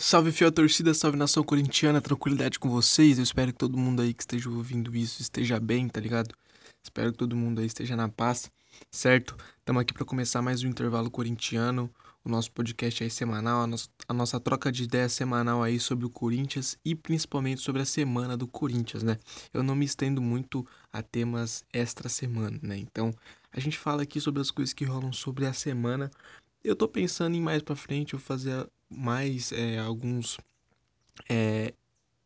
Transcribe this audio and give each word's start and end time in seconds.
Salve 0.00 0.30
fiel 0.30 0.52
torcida, 0.52 0.94
salve 0.94 1.18
nação 1.18 1.42
corintiana, 1.42 2.00
tranquilidade 2.00 2.56
com 2.56 2.70
vocês. 2.70 3.18
Eu 3.18 3.24
espero 3.24 3.52
que 3.52 3.58
todo 3.58 3.76
mundo 3.76 4.00
aí 4.00 4.14
que 4.14 4.22
esteja 4.22 4.48
ouvindo 4.48 4.94
isso 4.94 5.20
esteja 5.20 5.58
bem, 5.58 5.88
tá 5.88 6.00
ligado? 6.00 6.32
Espero 6.80 7.10
que 7.10 7.18
todo 7.18 7.34
mundo 7.34 7.60
aí 7.60 7.66
esteja 7.66 7.96
na 7.96 8.08
paz, 8.08 8.48
certo? 8.92 9.36
Estamos 9.58 9.82
aqui 9.82 9.92
para 9.92 10.04
começar 10.04 10.40
mais 10.40 10.62
um 10.62 10.68
intervalo 10.68 11.10
corintiano, 11.10 11.90
o 12.24 12.28
nosso 12.28 12.52
podcast 12.52 13.02
aí 13.02 13.10
semanal, 13.10 13.62
a 13.62 13.66
nossa, 13.66 13.88
a 14.06 14.14
nossa 14.14 14.38
troca 14.38 14.70
de 14.70 14.84
ideias 14.84 15.12
semanal 15.12 15.64
aí 15.64 15.80
sobre 15.80 16.06
o 16.06 16.10
Corinthians 16.10 16.78
e 16.84 16.94
principalmente 16.94 17.60
sobre 17.60 17.82
a 17.82 17.84
semana 17.84 18.36
do 18.36 18.46
Corinthians, 18.46 19.02
né? 19.02 19.18
Eu 19.52 19.64
não 19.64 19.74
me 19.74 19.84
estendo 19.84 20.22
muito 20.22 20.64
a 20.92 21.02
temas 21.02 21.64
extra 21.72 22.08
semana, 22.08 22.56
né? 22.62 22.78
Então, 22.78 23.12
a 23.50 23.58
gente 23.58 23.76
fala 23.76 24.04
aqui 24.04 24.20
sobre 24.20 24.40
as 24.40 24.52
coisas 24.52 24.72
que 24.72 24.84
rolam 24.84 25.12
sobre 25.12 25.44
a 25.44 25.52
semana. 25.52 26.08
Eu 26.62 26.76
tô 26.76 26.86
pensando 26.86 27.34
em 27.34 27.40
mais 27.40 27.62
para 27.62 27.74
frente 27.74 28.14
eu 28.14 28.20
fazer 28.20 28.64
mais 28.90 29.52
é, 29.52 29.78
alguns 29.78 30.38
é, 31.28 31.74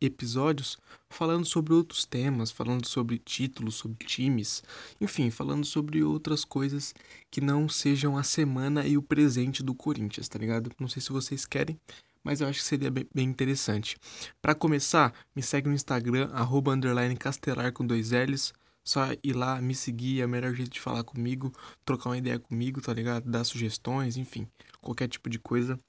episódios 0.05 0.77
falando 1.09 1.45
sobre 1.45 1.73
outros 1.73 2.05
temas, 2.05 2.51
falando 2.51 2.85
sobre 2.85 3.17
títulos, 3.17 3.75
sobre 3.75 4.05
times, 4.05 4.63
enfim, 4.99 5.29
falando 5.29 5.65
sobre 5.65 6.03
outras 6.03 6.43
coisas 6.43 6.93
que 7.31 7.41
não 7.41 7.69
sejam 7.69 8.17
a 8.17 8.23
semana 8.23 8.85
e 8.85 8.97
o 8.97 9.01
presente 9.01 9.63
do 9.63 9.73
Corinthians, 9.73 10.27
tá 10.27 10.37
ligado? 10.37 10.71
Não 10.79 10.87
sei 10.87 11.01
se 11.01 11.11
vocês 11.11 11.45
querem, 11.45 11.79
mas 12.23 12.41
eu 12.41 12.47
acho 12.47 12.59
que 12.59 12.65
seria 12.65 12.91
bem, 12.91 13.07
bem 13.13 13.27
interessante. 13.27 13.97
Para 14.41 14.55
começar, 14.55 15.13
me 15.35 15.41
segue 15.41 15.69
no 15.69 15.75
Instagram, 15.75 16.29
arroba 16.33 16.73
castelar 17.19 17.71
com 17.73 17.85
dois 17.85 18.11
L's. 18.11 18.53
Só 18.85 19.07
ir 19.23 19.33
lá, 19.33 19.61
me 19.61 19.73
seguir, 19.73 20.19
é 20.19 20.25
o 20.25 20.29
melhor 20.29 20.53
jeito 20.53 20.71
de 20.71 20.81
falar 20.81 21.05
comigo, 21.05 21.53
trocar 21.85 22.09
uma 22.09 22.17
ideia 22.17 22.37
comigo, 22.37 22.81
tá 22.81 22.93
ligado? 22.93 23.29
Dar 23.29 23.45
sugestões, 23.45 24.17
enfim, 24.17 24.45
qualquer 24.81 25.07
tipo 25.07 25.29
de 25.29 25.39
coisa 25.39 25.79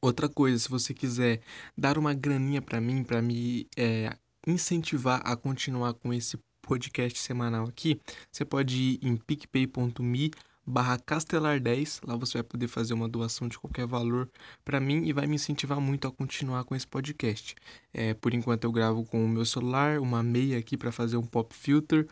Outra 0.00 0.28
coisa, 0.28 0.58
se 0.58 0.68
você 0.68 0.94
quiser 0.94 1.40
dar 1.76 1.98
uma 1.98 2.14
graninha 2.14 2.62
para 2.62 2.80
mim, 2.80 3.02
para 3.02 3.20
me 3.20 3.66
é, 3.76 4.16
incentivar 4.46 5.20
a 5.24 5.36
continuar 5.36 5.94
com 5.94 6.12
esse 6.12 6.38
podcast 6.62 7.18
semanal 7.18 7.66
aqui, 7.66 8.00
você 8.30 8.44
pode 8.44 8.76
ir 8.76 9.00
em 9.02 9.16
picpay.me 9.16 10.30
barra 10.68 10.98
castelar10, 10.98 12.00
lá 12.06 12.14
você 12.14 12.34
vai 12.34 12.42
poder 12.42 12.68
fazer 12.68 12.92
uma 12.92 13.08
doação 13.08 13.48
de 13.48 13.58
qualquer 13.58 13.86
valor 13.86 14.30
para 14.64 14.78
mim 14.78 15.06
e 15.06 15.14
vai 15.14 15.26
me 15.26 15.36
incentivar 15.36 15.80
muito 15.80 16.06
a 16.06 16.12
continuar 16.12 16.64
com 16.64 16.76
esse 16.76 16.86
podcast. 16.86 17.54
É, 17.92 18.12
por 18.12 18.34
enquanto 18.34 18.64
eu 18.64 18.72
gravo 18.72 19.02
com 19.04 19.24
o 19.24 19.28
meu 19.28 19.46
celular, 19.46 19.98
uma 19.98 20.22
meia 20.22 20.58
aqui 20.58 20.76
para 20.76 20.92
fazer 20.92 21.16
um 21.16 21.24
pop 21.24 21.54
filter 21.54 22.06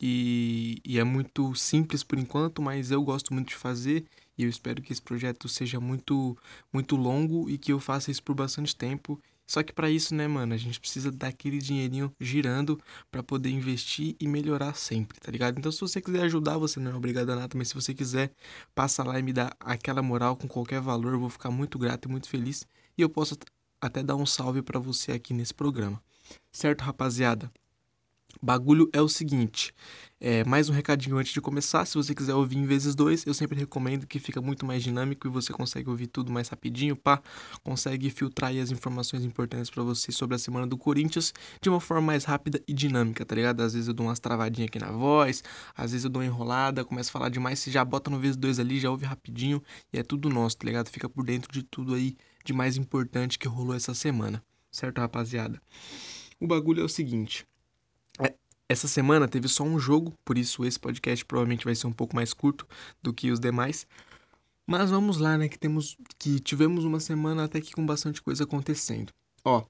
e, 0.00 0.80
e 0.84 0.98
é 0.98 1.04
muito 1.04 1.54
simples 1.54 2.02
por 2.02 2.18
enquanto, 2.18 2.60
mas 2.60 2.90
eu 2.90 3.00
gosto 3.02 3.32
muito 3.32 3.50
de 3.50 3.54
fazer 3.54 4.04
e 4.40 4.44
eu 4.44 4.48
espero 4.48 4.82
que 4.82 4.92
esse 4.92 5.02
projeto 5.02 5.48
seja 5.48 5.78
muito 5.80 6.36
muito 6.72 6.96
longo 6.96 7.48
e 7.50 7.58
que 7.58 7.72
eu 7.72 7.80
faça 7.80 8.10
isso 8.10 8.22
por 8.22 8.34
bastante 8.34 8.74
tempo. 8.74 9.20
Só 9.46 9.62
que 9.64 9.72
para 9.72 9.90
isso, 9.90 10.14
né, 10.14 10.28
mano, 10.28 10.54
a 10.54 10.56
gente 10.56 10.78
precisa 10.78 11.10
daquele 11.10 11.58
dinheirinho 11.58 12.14
girando 12.20 12.80
para 13.10 13.22
poder 13.22 13.50
investir 13.50 14.14
e 14.20 14.28
melhorar 14.28 14.74
sempre, 14.74 15.18
tá 15.18 15.30
ligado? 15.30 15.58
Então, 15.58 15.72
se 15.72 15.80
você 15.80 16.00
quiser 16.00 16.22
ajudar, 16.22 16.56
você 16.56 16.78
não 16.78 16.92
é 16.92 16.94
obrigado 16.94 17.30
a 17.30 17.36
nada, 17.36 17.58
mas 17.58 17.68
se 17.68 17.74
você 17.74 17.92
quiser, 17.92 18.32
passa 18.74 19.02
lá 19.02 19.18
e 19.18 19.22
me 19.22 19.32
dá 19.32 19.52
aquela 19.58 20.02
moral 20.02 20.36
com 20.36 20.46
qualquer 20.46 20.80
valor, 20.80 21.14
eu 21.14 21.20
vou 21.20 21.30
ficar 21.30 21.50
muito 21.50 21.78
grato 21.78 22.08
e 22.08 22.10
muito 22.10 22.28
feliz 22.28 22.64
e 22.96 23.02
eu 23.02 23.10
posso 23.10 23.36
até 23.80 24.02
dar 24.02 24.16
um 24.16 24.26
salve 24.26 24.62
para 24.62 24.78
você 24.78 25.12
aqui 25.12 25.34
nesse 25.34 25.52
programa. 25.52 26.00
Certo, 26.52 26.82
rapaziada? 26.82 27.50
Bagulho 28.42 28.88
é 28.94 29.02
o 29.02 29.08
seguinte, 29.08 29.70
é, 30.18 30.42
mais 30.44 30.70
um 30.70 30.72
recadinho 30.72 31.18
antes 31.18 31.30
de 31.30 31.42
começar, 31.42 31.84
se 31.84 31.94
você 31.94 32.14
quiser 32.14 32.34
ouvir 32.34 32.56
em 32.56 32.64
vezes 32.64 32.94
dois, 32.94 33.26
eu 33.26 33.34
sempre 33.34 33.58
recomendo 33.58 34.06
que 34.06 34.18
fica 34.18 34.40
muito 34.40 34.64
mais 34.64 34.82
dinâmico 34.82 35.26
e 35.26 35.30
você 35.30 35.52
consegue 35.52 35.90
ouvir 35.90 36.06
tudo 36.06 36.32
mais 36.32 36.48
rapidinho, 36.48 36.96
pá, 36.96 37.22
consegue 37.62 38.08
filtrar 38.08 38.56
as 38.56 38.70
informações 38.70 39.26
importantes 39.26 39.68
para 39.68 39.82
você 39.82 40.10
sobre 40.10 40.36
a 40.36 40.38
semana 40.38 40.66
do 40.66 40.78
Corinthians 40.78 41.34
de 41.60 41.68
uma 41.68 41.80
forma 41.80 42.00
mais 42.00 42.24
rápida 42.24 42.62
e 42.66 42.72
dinâmica, 42.72 43.26
tá 43.26 43.34
ligado? 43.34 43.60
Às 43.60 43.74
vezes 43.74 43.88
eu 43.88 43.94
dou 43.94 44.06
umas 44.06 44.18
travadinhas 44.18 44.68
aqui 44.68 44.78
na 44.78 44.90
voz, 44.90 45.44
às 45.76 45.90
vezes 45.90 46.04
eu 46.04 46.10
dou 46.10 46.22
uma 46.22 46.26
enrolada, 46.26 46.82
começo 46.82 47.10
a 47.10 47.12
falar 47.12 47.28
demais, 47.28 47.58
você 47.58 47.70
já 47.70 47.84
bota 47.84 48.08
no 48.08 48.18
vezes 48.18 48.38
dois 48.38 48.58
ali, 48.58 48.80
já 48.80 48.90
ouve 48.90 49.04
rapidinho 49.04 49.62
e 49.92 49.98
é 49.98 50.02
tudo 50.02 50.30
nosso, 50.30 50.56
tá 50.56 50.64
ligado? 50.64 50.88
Fica 50.88 51.10
por 51.10 51.26
dentro 51.26 51.52
de 51.52 51.62
tudo 51.62 51.92
aí 51.92 52.16
de 52.42 52.54
mais 52.54 52.78
importante 52.78 53.38
que 53.38 53.46
rolou 53.46 53.74
essa 53.74 53.92
semana, 53.92 54.42
certo, 54.72 54.98
rapaziada? 54.98 55.60
O 56.40 56.46
bagulho 56.46 56.80
é 56.80 56.84
o 56.84 56.88
seguinte, 56.88 57.44
essa 58.70 58.86
semana 58.86 59.26
teve 59.26 59.48
só 59.48 59.64
um 59.64 59.80
jogo, 59.80 60.16
por 60.24 60.38
isso 60.38 60.64
esse 60.64 60.78
podcast 60.78 61.24
provavelmente 61.24 61.64
vai 61.64 61.74
ser 61.74 61.88
um 61.88 61.92
pouco 61.92 62.14
mais 62.14 62.32
curto 62.32 62.64
do 63.02 63.12
que 63.12 63.32
os 63.32 63.40
demais. 63.40 63.84
Mas 64.64 64.90
vamos 64.90 65.18
lá, 65.18 65.36
né, 65.36 65.48
que 65.48 65.58
temos 65.58 65.96
que 66.16 66.38
tivemos 66.38 66.84
uma 66.84 67.00
semana 67.00 67.42
até 67.42 67.60
que 67.60 67.72
com 67.72 67.84
bastante 67.84 68.22
coisa 68.22 68.44
acontecendo. 68.44 69.12
Ó, 69.44 69.64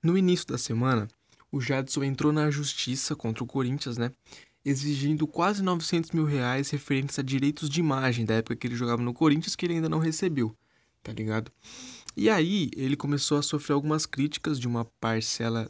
no 0.00 0.16
início 0.16 0.46
da 0.46 0.56
semana, 0.56 1.08
o 1.50 1.60
Jadson 1.60 2.04
entrou 2.04 2.32
na 2.32 2.48
justiça 2.48 3.16
contra 3.16 3.42
o 3.42 3.46
Corinthians, 3.46 3.98
né, 3.98 4.12
exigindo 4.64 5.26
quase 5.26 5.60
900 5.60 6.12
mil 6.12 6.24
reais 6.24 6.70
referentes 6.70 7.18
a 7.18 7.22
direitos 7.22 7.68
de 7.68 7.80
imagem 7.80 8.24
da 8.24 8.34
época 8.34 8.54
que 8.54 8.68
ele 8.68 8.76
jogava 8.76 9.02
no 9.02 9.12
Corinthians 9.12 9.56
que 9.56 9.66
ele 9.66 9.74
ainda 9.74 9.88
não 9.88 9.98
recebeu, 9.98 10.56
tá 11.02 11.12
ligado? 11.12 11.50
E 12.16 12.30
aí 12.30 12.70
ele 12.76 12.94
começou 12.94 13.36
a 13.36 13.42
sofrer 13.42 13.74
algumas 13.74 14.06
críticas 14.06 14.60
de 14.60 14.68
uma 14.68 14.84
parcela 15.00 15.68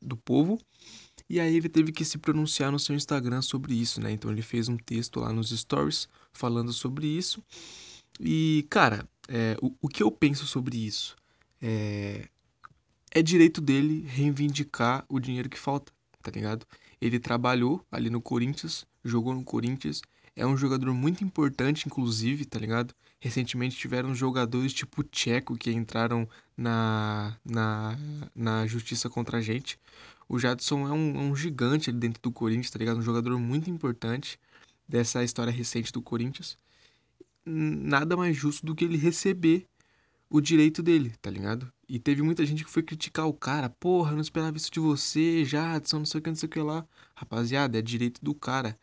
do 0.00 0.16
povo 0.16 0.60
e 1.28 1.38
aí 1.38 1.56
ele 1.56 1.68
teve 1.68 1.92
que 1.92 2.04
se 2.04 2.18
pronunciar 2.18 2.72
no 2.72 2.78
seu 2.78 2.94
Instagram 2.94 3.42
sobre 3.42 3.74
isso, 3.74 4.00
né? 4.00 4.10
Então 4.10 4.30
ele 4.30 4.42
fez 4.42 4.68
um 4.68 4.76
texto 4.76 5.20
lá 5.20 5.32
nos 5.32 5.50
stories 5.50 6.08
falando 6.32 6.72
sobre 6.72 7.06
isso. 7.06 7.42
E, 8.18 8.66
cara, 8.70 9.06
é, 9.28 9.56
o, 9.60 9.72
o 9.82 9.88
que 9.88 10.02
eu 10.02 10.10
penso 10.10 10.46
sobre 10.46 10.76
isso? 10.78 11.16
É, 11.60 12.28
é 13.10 13.22
direito 13.22 13.60
dele 13.60 14.04
reivindicar 14.08 15.04
o 15.08 15.20
dinheiro 15.20 15.48
que 15.48 15.58
falta, 15.58 15.92
tá 16.22 16.30
ligado? 16.30 16.66
Ele 17.00 17.18
trabalhou 17.20 17.84
ali 17.92 18.10
no 18.10 18.20
Corinthians, 18.20 18.86
jogou 19.04 19.34
no 19.34 19.44
Corinthians, 19.44 20.02
é 20.34 20.46
um 20.46 20.56
jogador 20.56 20.94
muito 20.94 21.24
importante, 21.24 21.86
inclusive, 21.86 22.44
tá 22.44 22.58
ligado? 22.58 22.94
Recentemente 23.20 23.76
tiveram 23.76 24.14
jogadores 24.14 24.72
tipo 24.72 25.02
Tcheco 25.02 25.56
que 25.56 25.72
entraram 25.72 26.28
na, 26.56 27.36
na, 27.44 27.98
na 28.34 28.66
justiça 28.66 29.10
contra 29.10 29.38
a 29.38 29.40
gente. 29.40 29.78
O 30.28 30.38
Jadson 30.38 30.86
é 30.86 30.92
um, 30.92 31.16
é 31.16 31.20
um 31.20 31.34
gigante 31.34 31.88
ali 31.90 31.98
dentro 31.98 32.20
do 32.22 32.30
Corinthians, 32.30 32.70
tá 32.70 32.78
ligado? 32.78 32.98
Um 32.98 33.02
jogador 33.02 33.38
muito 33.38 33.70
importante 33.70 34.38
dessa 34.86 35.24
história 35.24 35.52
recente 35.52 35.92
do 35.92 36.02
Corinthians. 36.02 36.58
Nada 37.44 38.16
mais 38.16 38.36
justo 38.36 38.66
do 38.66 38.74
que 38.74 38.84
ele 38.84 38.98
receber 38.98 39.66
o 40.30 40.40
direito 40.40 40.82
dele, 40.82 41.14
tá 41.22 41.30
ligado? 41.30 41.72
E 41.88 41.98
teve 41.98 42.22
muita 42.22 42.44
gente 42.44 42.64
que 42.64 42.70
foi 42.70 42.82
criticar 42.82 43.26
o 43.26 43.32
cara. 43.32 43.70
Porra, 43.70 44.12
não 44.12 44.20
esperava 44.20 44.56
isso 44.56 44.70
de 44.70 44.80
você, 44.80 45.44
Jadson, 45.44 46.00
não 46.00 46.06
sei 46.06 46.20
o 46.20 46.22
que, 46.22 46.28
não 46.28 46.36
sei 46.36 46.46
o 46.46 46.50
que 46.50 46.60
lá. 46.60 46.86
Rapaziada, 47.14 47.78
é 47.78 47.82
direito 47.82 48.22
do 48.22 48.34
cara. 48.34 48.78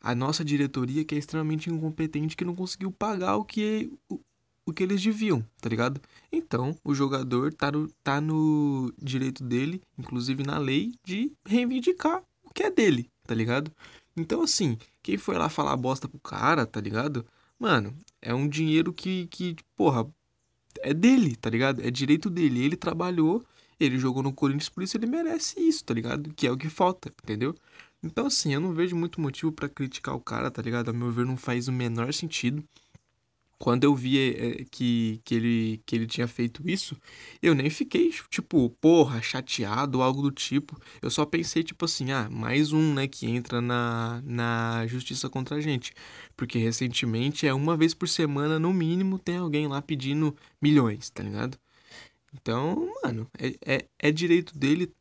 A 0.00 0.14
nossa 0.14 0.44
diretoria 0.44 1.04
que 1.04 1.14
é 1.14 1.18
extremamente 1.18 1.70
incompetente 1.70 2.36
que 2.36 2.44
não 2.44 2.54
conseguiu 2.54 2.90
pagar 2.90 3.36
o 3.36 3.44
que 3.44 3.92
o 4.68 4.72
que 4.72 4.82
eles 4.82 5.02
deviam, 5.02 5.42
tá 5.60 5.68
ligado? 5.68 6.00
Então, 6.30 6.76
o 6.84 6.94
jogador 6.94 7.54
tá 7.54 7.72
no, 7.72 7.88
tá 8.04 8.20
no 8.20 8.92
direito 9.00 9.42
dele, 9.42 9.80
inclusive 9.96 10.44
na 10.44 10.58
lei, 10.58 10.92
de 11.02 11.32
reivindicar 11.46 12.22
o 12.42 12.50
que 12.52 12.62
é 12.62 12.70
dele, 12.70 13.10
tá 13.26 13.34
ligado? 13.34 13.72
Então, 14.14 14.42
assim, 14.42 14.76
quem 15.02 15.16
foi 15.16 15.38
lá 15.38 15.48
falar 15.48 15.76
bosta 15.76 16.06
pro 16.06 16.20
cara, 16.20 16.66
tá 16.66 16.80
ligado? 16.80 17.24
Mano, 17.58 17.96
é 18.20 18.34
um 18.34 18.46
dinheiro 18.46 18.92
que, 18.92 19.26
que 19.28 19.56
porra, 19.74 20.06
é 20.80 20.92
dele, 20.92 21.34
tá 21.36 21.48
ligado? 21.48 21.80
É 21.80 21.90
direito 21.90 22.28
dele. 22.28 22.62
Ele 22.62 22.76
trabalhou, 22.76 23.42
ele 23.80 23.98
jogou 23.98 24.22
no 24.22 24.32
Corinthians, 24.32 24.68
por 24.68 24.82
isso 24.82 24.96
ele 24.98 25.06
merece 25.06 25.60
isso, 25.60 25.82
tá 25.84 25.94
ligado? 25.94 26.32
Que 26.34 26.46
é 26.46 26.52
o 26.52 26.58
que 26.58 26.68
falta, 26.68 27.10
entendeu? 27.22 27.54
Então, 28.02 28.26
assim, 28.26 28.52
eu 28.52 28.60
não 28.60 28.74
vejo 28.74 28.94
muito 28.94 29.20
motivo 29.20 29.50
para 29.50 29.68
criticar 29.68 30.14
o 30.14 30.20
cara, 30.20 30.50
tá 30.50 30.60
ligado? 30.60 30.90
A 30.90 30.92
meu 30.92 31.10
ver, 31.10 31.24
não 31.24 31.36
faz 31.36 31.68
o 31.68 31.72
menor 31.72 32.12
sentido. 32.12 32.62
Quando 33.58 33.84
eu 33.84 33.94
vi 33.94 34.18
é, 34.60 34.64
que, 34.70 35.20
que, 35.24 35.34
ele, 35.34 35.82
que 35.84 35.96
ele 35.96 36.06
tinha 36.06 36.28
feito 36.28 36.62
isso, 36.68 36.96
eu 37.42 37.54
nem 37.54 37.68
fiquei, 37.68 38.12
tipo, 38.30 38.70
porra, 38.80 39.20
chateado 39.20 39.98
ou 39.98 40.04
algo 40.04 40.22
do 40.22 40.30
tipo. 40.30 40.80
Eu 41.02 41.10
só 41.10 41.26
pensei, 41.26 41.62
tipo 41.64 41.84
assim, 41.84 42.12
ah, 42.12 42.28
mais 42.30 42.72
um, 42.72 42.94
né, 42.94 43.08
que 43.08 43.26
entra 43.26 43.60
na, 43.60 44.22
na 44.24 44.86
justiça 44.86 45.28
contra 45.28 45.56
a 45.56 45.60
gente. 45.60 45.92
Porque 46.36 46.58
recentemente, 46.58 47.46
é 47.46 47.54
uma 47.54 47.76
vez 47.76 47.94
por 47.94 48.08
semana, 48.08 48.58
no 48.58 48.72
mínimo, 48.72 49.18
tem 49.18 49.36
alguém 49.38 49.66
lá 49.66 49.82
pedindo 49.82 50.36
milhões, 50.62 51.10
tá 51.10 51.22
ligado? 51.22 51.58
Então, 52.34 52.92
mano, 53.02 53.28
é, 53.38 53.76
é, 53.76 53.88
é 53.98 54.12
direito 54.12 54.56
dele, 54.58 54.94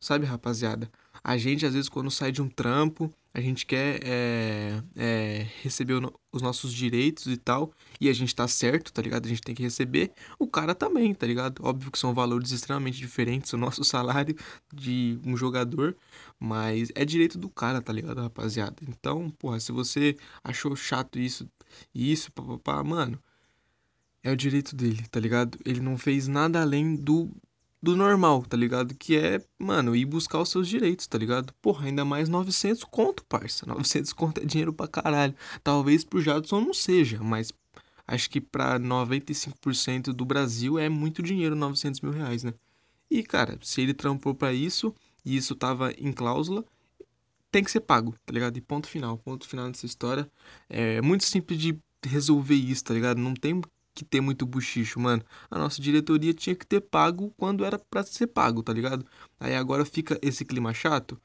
sabe, 0.00 0.26
rapaziada? 0.26 0.90
A 1.24 1.36
gente, 1.36 1.64
às 1.64 1.74
vezes, 1.74 1.88
quando 1.88 2.10
sai 2.10 2.32
de 2.32 2.42
um 2.42 2.48
trampo, 2.48 3.12
a 3.32 3.40
gente 3.40 3.64
quer 3.64 4.00
é, 4.02 4.82
é, 4.96 5.46
receber 5.62 5.94
os 6.32 6.42
nossos 6.42 6.72
direitos 6.72 7.26
e 7.26 7.36
tal, 7.36 7.72
e 8.00 8.08
a 8.08 8.12
gente 8.12 8.34
tá 8.34 8.46
certo, 8.48 8.92
tá 8.92 9.00
ligado? 9.00 9.26
A 9.26 9.28
gente 9.28 9.40
tem 9.40 9.54
que 9.54 9.62
receber. 9.62 10.12
O 10.38 10.46
cara 10.46 10.74
também, 10.74 11.14
tá 11.14 11.26
ligado? 11.26 11.64
Óbvio 11.64 11.90
que 11.90 11.98
são 11.98 12.12
valores 12.12 12.50
extremamente 12.50 12.98
diferentes, 12.98 13.52
o 13.52 13.56
nosso 13.56 13.84
salário 13.84 14.36
de 14.72 15.18
um 15.24 15.36
jogador, 15.36 15.96
mas 16.38 16.90
é 16.94 17.04
direito 17.04 17.38
do 17.38 17.48
cara, 17.48 17.80
tá 17.80 17.92
ligado, 17.92 18.20
rapaziada? 18.20 18.76
Então, 18.88 19.30
porra, 19.30 19.60
se 19.60 19.72
você 19.72 20.16
achou 20.42 20.74
chato 20.76 21.18
isso, 21.18 21.48
isso, 21.94 22.32
papapá, 22.32 22.82
mano 22.82 23.18
é 24.22 24.30
o 24.30 24.36
direito 24.36 24.74
dele, 24.76 25.04
tá 25.10 25.18
ligado? 25.18 25.58
Ele 25.64 25.80
não 25.80 25.98
fez 25.98 26.28
nada 26.28 26.60
além 26.60 26.94
do 26.94 27.28
do 27.82 27.96
normal, 27.96 28.44
tá 28.44 28.56
ligado? 28.56 28.94
Que 28.94 29.16
é, 29.16 29.44
mano, 29.58 29.96
ir 29.96 30.04
buscar 30.04 30.40
os 30.40 30.50
seus 30.50 30.68
direitos, 30.68 31.06
tá 31.06 31.18
ligado? 31.18 31.52
Porra, 31.60 31.86
ainda 31.86 32.04
mais 32.04 32.28
900 32.28 32.84
conto, 32.84 33.24
parça. 33.24 33.66
900 33.66 34.12
conto 34.12 34.40
é 34.40 34.44
dinheiro 34.44 34.72
pra 34.72 34.86
caralho. 34.86 35.34
Talvez 35.64 36.04
pro 36.04 36.20
Jadson 36.22 36.60
não 36.60 36.72
seja, 36.72 37.20
mas 37.22 37.52
acho 38.06 38.30
que 38.30 38.40
pra 38.40 38.78
95% 38.78 40.12
do 40.12 40.24
Brasil 40.24 40.78
é 40.78 40.88
muito 40.88 41.22
dinheiro, 41.22 41.56
900 41.56 42.00
mil 42.00 42.12
reais, 42.12 42.44
né? 42.44 42.54
E, 43.10 43.22
cara, 43.22 43.58
se 43.62 43.80
ele 43.82 43.92
trampou 43.92 44.34
pra 44.34 44.52
isso 44.52 44.94
e 45.24 45.36
isso 45.36 45.54
tava 45.54 45.92
em 45.98 46.12
cláusula, 46.12 46.64
tem 47.50 47.62
que 47.64 47.70
ser 47.70 47.80
pago, 47.80 48.14
tá 48.24 48.32
ligado? 48.32 48.56
E 48.56 48.60
ponto 48.60 48.88
final, 48.88 49.18
ponto 49.18 49.46
final 49.46 49.70
dessa 49.70 49.86
história. 49.86 50.30
É 50.68 51.00
muito 51.02 51.24
simples 51.24 51.58
de 51.58 51.78
resolver 52.04 52.54
isso, 52.54 52.84
tá 52.84 52.94
ligado? 52.94 53.18
Não 53.18 53.34
tem 53.34 53.60
que 53.94 54.04
ter 54.04 54.20
muito 54.20 54.46
buchicho, 54.46 54.98
mano. 54.98 55.22
A 55.50 55.58
nossa 55.58 55.80
diretoria 55.80 56.32
tinha 56.32 56.54
que 56.54 56.66
ter 56.66 56.80
pago 56.80 57.32
quando 57.36 57.64
era 57.64 57.78
para 57.78 58.02
ser 58.02 58.26
pago, 58.28 58.62
tá 58.62 58.72
ligado? 58.72 59.04
Aí 59.38 59.54
agora 59.54 59.84
fica 59.84 60.18
esse 60.22 60.44
clima 60.44 60.72
chato. 60.72 61.20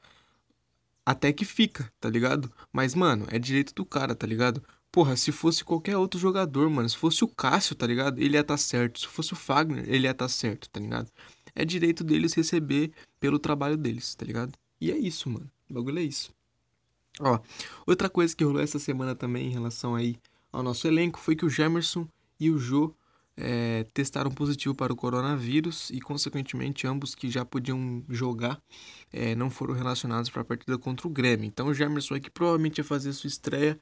Até 1.04 1.32
que 1.32 1.44
fica, 1.44 1.90
tá 1.98 2.10
ligado? 2.10 2.52
Mas, 2.72 2.94
mano, 2.94 3.26
é 3.30 3.38
direito 3.38 3.74
do 3.74 3.84
cara, 3.84 4.14
tá 4.14 4.26
ligado? 4.26 4.62
Porra, 4.92 5.16
se 5.16 5.32
fosse 5.32 5.64
qualquer 5.64 5.96
outro 5.96 6.20
jogador, 6.20 6.68
mano, 6.68 6.88
se 6.88 6.96
fosse 6.96 7.24
o 7.24 7.28
Cássio, 7.28 7.74
tá 7.74 7.86
ligado? 7.86 8.18
Ele 8.18 8.34
ia 8.36 8.40
estar 8.40 8.54
tá 8.54 8.58
certo. 8.58 9.00
Se 9.00 9.06
fosse 9.06 9.32
o 9.32 9.36
Fagner, 9.36 9.84
ele 9.88 10.06
ia 10.06 10.10
estar 10.10 10.26
tá 10.26 10.28
certo, 10.28 10.68
tá 10.68 10.80
ligado? 10.80 11.10
É 11.54 11.64
direito 11.64 12.04
deles 12.04 12.34
receber 12.34 12.92
pelo 13.18 13.38
trabalho 13.38 13.76
deles, 13.76 14.14
tá 14.14 14.24
ligado? 14.24 14.52
E 14.80 14.90
é 14.90 14.98
isso, 14.98 15.30
mano. 15.30 15.50
O 15.70 15.74
bagulho 15.74 15.98
é 15.98 16.02
isso. 16.02 16.30
Ó, 17.20 17.38
outra 17.86 18.08
coisa 18.08 18.34
que 18.34 18.44
rolou 18.44 18.62
essa 18.62 18.78
semana 18.78 19.14
também 19.14 19.46
em 19.46 19.52
relação 19.52 19.94
aí 19.94 20.16
ao 20.52 20.62
nosso 20.62 20.86
elenco 20.86 21.18
foi 21.18 21.34
que 21.34 21.44
o 21.44 21.50
Gemerson 21.50 22.06
e 22.38 22.50
o 22.50 22.58
Jô 22.58 22.94
é, 23.36 23.84
testaram 23.94 24.30
positivo 24.30 24.74
para 24.74 24.92
o 24.92 24.96
coronavírus 24.96 25.90
e, 25.90 26.00
consequentemente, 26.00 26.86
ambos 26.86 27.14
que 27.14 27.30
já 27.30 27.44
podiam 27.44 28.02
jogar 28.08 28.60
é, 29.12 29.34
não 29.34 29.48
foram 29.48 29.74
relacionados 29.74 30.28
para 30.28 30.42
a 30.42 30.44
partida 30.44 30.76
contra 30.76 31.06
o 31.06 31.10
Grêmio. 31.10 31.46
Então, 31.46 31.68
o 31.68 31.74
Jamerson 31.74 32.20
que 32.20 32.30
provavelmente 32.30 32.78
ia 32.78 32.84
fazer 32.84 33.12
sua 33.12 33.28
estreia, 33.28 33.78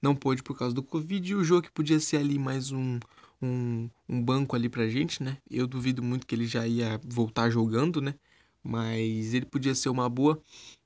não 0.00 0.14
pôde 0.14 0.42
por 0.42 0.56
causa 0.56 0.74
do 0.74 0.82
Covid, 0.82 1.30
e 1.32 1.34
o 1.34 1.44
Jô 1.44 1.60
que 1.60 1.70
podia 1.70 1.98
ser 1.98 2.18
ali 2.18 2.38
mais 2.38 2.70
um, 2.70 2.98
um, 3.42 3.90
um 4.08 4.22
banco 4.22 4.54
ali 4.54 4.68
pra 4.68 4.88
gente, 4.88 5.22
né? 5.22 5.38
Eu 5.50 5.66
duvido 5.66 6.02
muito 6.02 6.26
que 6.26 6.34
ele 6.34 6.46
já 6.46 6.66
ia 6.66 7.00
voltar 7.04 7.50
jogando, 7.50 8.00
né? 8.00 8.14
Mas 8.62 9.34
ele 9.34 9.46
podia 9.46 9.74
ser 9.74 9.88
uma 9.88 10.08
boa 10.08 10.40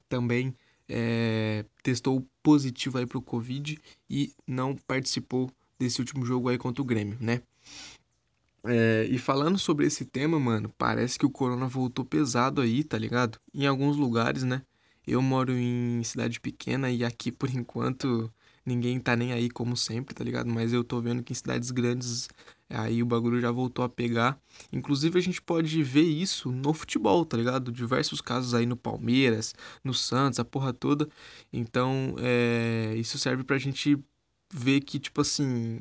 também. 0.09 0.55
É, 0.89 1.65
testou 1.83 2.27
positivo 2.43 2.99
aí 2.99 3.07
pro 3.07 3.23
Covid 3.23 3.79
e 4.09 4.33
não 4.47 4.77
participou 4.77 5.51
desse 5.85 6.01
último 6.01 6.25
jogo 6.25 6.49
aí 6.49 6.59
contra 6.59 6.83
o 6.83 6.85
Grêmio, 6.85 7.17
né? 7.21 7.43
É, 8.67 9.07
e 9.11 9.19
falando 9.19 9.59
sobre 9.59 9.87
esse 9.87 10.05
tema, 10.07 10.41
mano, 10.41 10.73
parece 10.79 11.19
que 11.19 11.27
o 11.27 11.31
corona 11.31 11.67
voltou 11.67 12.05
pesado 12.05 12.63
aí, 12.63 12.83
tá 12.83 12.97
ligado? 12.97 13.39
Em 13.53 13.67
alguns 13.67 13.97
lugares, 13.97 14.43
né? 14.43 14.63
Eu 15.07 15.21
moro 15.21 15.53
em 15.53 16.03
cidade 16.03 16.41
pequena 16.41 16.91
e 16.91 17.05
aqui, 17.05 17.31
por 17.31 17.51
enquanto, 17.51 18.33
ninguém 18.65 18.99
tá 18.99 19.15
nem 19.15 19.33
aí 19.35 19.51
como 19.51 19.77
sempre, 19.77 20.15
tá 20.15 20.25
ligado? 20.25 20.49
Mas 20.49 20.73
eu 20.73 20.83
tô 20.83 20.99
vendo 21.01 21.23
que 21.23 21.33
em 21.33 21.37
cidades 21.37 21.71
grandes 21.71 22.29
aí 22.71 23.03
o 23.03 23.07
bagulho 23.07 23.39
já 23.39 23.51
voltou 23.51 23.85
a 23.85 23.89
pegar. 23.89 24.41
Inclusive, 24.73 25.19
a 25.19 25.23
gente 25.23 25.43
pode 25.43 25.83
ver 25.83 26.03
isso 26.03 26.51
no 26.51 26.73
futebol, 26.73 27.25
tá 27.27 27.37
ligado? 27.37 27.71
Diversos 27.71 28.23
casos 28.23 28.55
aí 28.55 28.65
no 28.65 28.77
Palmeiras, 28.77 29.55
no 29.85 29.93
Santos, 29.93 30.41
a 30.41 30.45
porra 30.45 30.73
toda. 30.73 31.07
Então, 31.53 32.17
é, 32.19 32.95
isso 32.97 33.19
serve 33.19 33.45
pra 33.45 33.59
gente 33.59 34.03
ver 34.55 34.81
que, 34.83 35.01
tipo 35.01 35.21
assim, 35.21 35.81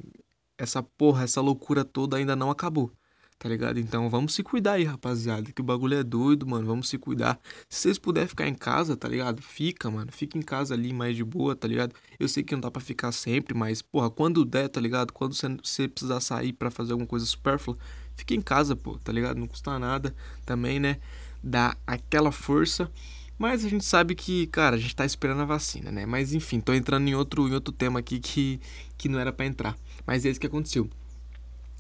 essa 0.58 0.82
porra, 0.82 1.24
essa 1.24 1.40
loucura 1.42 1.86
toda 1.86 2.18
ainda 2.18 2.36
não 2.36 2.50
acabou. 2.50 2.92
Tá 3.38 3.50
ligado? 3.50 3.78
Então 3.78 4.10
vamos 4.10 4.34
se 4.34 4.42
cuidar 4.42 4.74
aí, 4.74 4.86
rapaziada. 4.86 5.52
Que 5.52 5.60
o 5.60 5.64
bagulho 5.66 5.98
é 5.98 6.04
doido, 6.04 6.48
mano. 6.48 6.66
Vamos 6.66 6.88
se 6.88 6.98
cuidar. 6.98 7.38
Se 7.68 7.82
vocês 7.82 8.00
puderem 8.00 8.28
ficar 8.28 8.48
em 8.48 8.56
casa, 8.56 8.96
tá 8.96 9.08
ligado? 9.08 9.42
Fica, 9.42 9.92
mano. 9.92 10.10
Fica 10.14 10.38
em 10.38 10.42
casa 10.42 10.74
ali 10.74 10.94
mais 10.94 11.16
de 11.16 11.26
boa, 11.26 11.54
tá 11.54 11.68
ligado? 11.68 11.94
Eu 12.18 12.30
sei 12.30 12.42
que 12.42 12.54
não 12.54 12.62
dá 12.62 12.72
pra 12.72 12.82
ficar 12.82 13.12
sempre, 13.12 13.54
mas, 13.54 13.82
porra, 13.82 14.10
quando 14.10 14.46
der, 14.46 14.70
tá 14.70 14.80
ligado? 14.80 15.12
Quando 15.12 15.36
você 15.36 15.88
precisar 15.90 16.22
sair 16.22 16.54
para 16.54 16.72
fazer 16.72 16.94
alguma 16.94 17.08
coisa 17.08 17.26
supérflua, 17.26 17.78
fica 18.16 18.34
em 18.34 18.42
casa, 18.42 18.78
pô, 18.78 18.98
tá 18.98 19.12
ligado? 19.12 19.38
Não 19.38 19.48
custa 19.48 19.78
nada 19.78 20.16
também, 20.46 20.80
né? 20.80 21.00
Dá 21.44 21.76
aquela 21.86 22.32
força. 22.32 22.90
Mas 23.38 23.66
a 23.66 23.70
gente 23.70 23.84
sabe 23.84 24.16
que, 24.16 24.48
cara, 24.48 24.76
a 24.76 24.80
gente 24.80 24.96
tá 24.96 25.06
esperando 25.06 25.42
a 25.42 25.46
vacina, 25.46 25.92
né? 25.92 26.06
Mas 26.06 26.34
enfim, 26.34 26.60
tô 26.60 26.74
entrando 26.74 27.08
em 27.08 27.16
outro, 27.16 27.48
em 27.48 27.54
outro 27.54 27.74
tema 27.74 28.00
aqui 28.00 28.20
que, 28.20 28.60
que 28.98 29.10
não 29.10 29.20
era 29.20 29.34
para 29.34 29.46
entrar. 29.46 29.76
Mas 30.06 30.26
é 30.26 30.30
isso 30.30 30.40
que 30.40 30.48
aconteceu. 30.48 30.90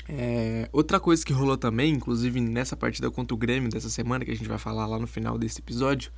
É, 0.07 0.67
outra 0.73 0.99
coisa 0.99 1.25
que 1.25 1.31
rolou 1.31 1.57
também, 1.57 1.93
inclusive 1.93 2.41
nessa 2.41 2.75
partida 2.75 3.09
contra 3.09 3.33
o 3.33 3.37
Grêmio 3.37 3.69
dessa 3.69 3.89
semana, 3.89 4.25
que 4.25 4.31
a 4.31 4.35
gente 4.35 4.47
vai 4.47 4.57
falar 4.57 4.85
lá 4.85 4.99
no 4.99 5.07
final 5.07 5.37
desse 5.37 5.59
episódio, 5.59 6.11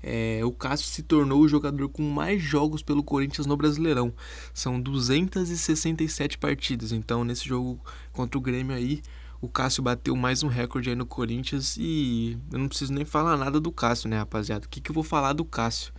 é, 0.00 0.40
o 0.44 0.52
Cássio 0.52 0.86
se 0.86 1.02
tornou 1.02 1.40
o 1.40 1.48
jogador 1.48 1.88
com 1.88 2.02
mais 2.02 2.40
jogos 2.40 2.82
pelo 2.82 3.02
Corinthians 3.02 3.46
no 3.46 3.56
Brasileirão. 3.56 4.12
São 4.54 4.80
267 4.80 6.38
partidas. 6.38 6.92
Então, 6.92 7.24
nesse 7.24 7.48
jogo 7.48 7.80
contra 8.12 8.38
o 8.38 8.40
Grêmio 8.40 8.76
aí, 8.76 9.02
o 9.42 9.48
Cássio 9.48 9.82
bateu 9.82 10.14
mais 10.14 10.44
um 10.44 10.46
recorde 10.46 10.88
aí 10.88 10.94
no 10.94 11.04
Corinthians 11.04 11.76
e 11.76 12.38
eu 12.52 12.60
não 12.60 12.68
preciso 12.68 12.92
nem 12.92 13.04
falar 13.04 13.36
nada 13.36 13.60
do 13.60 13.72
Cássio, 13.72 14.08
né, 14.08 14.16
rapaziada? 14.16 14.66
O 14.66 14.68
que, 14.68 14.80
que 14.80 14.92
eu 14.92 14.94
vou 14.94 15.02
falar 15.02 15.32
do 15.32 15.44
Cássio? 15.44 15.92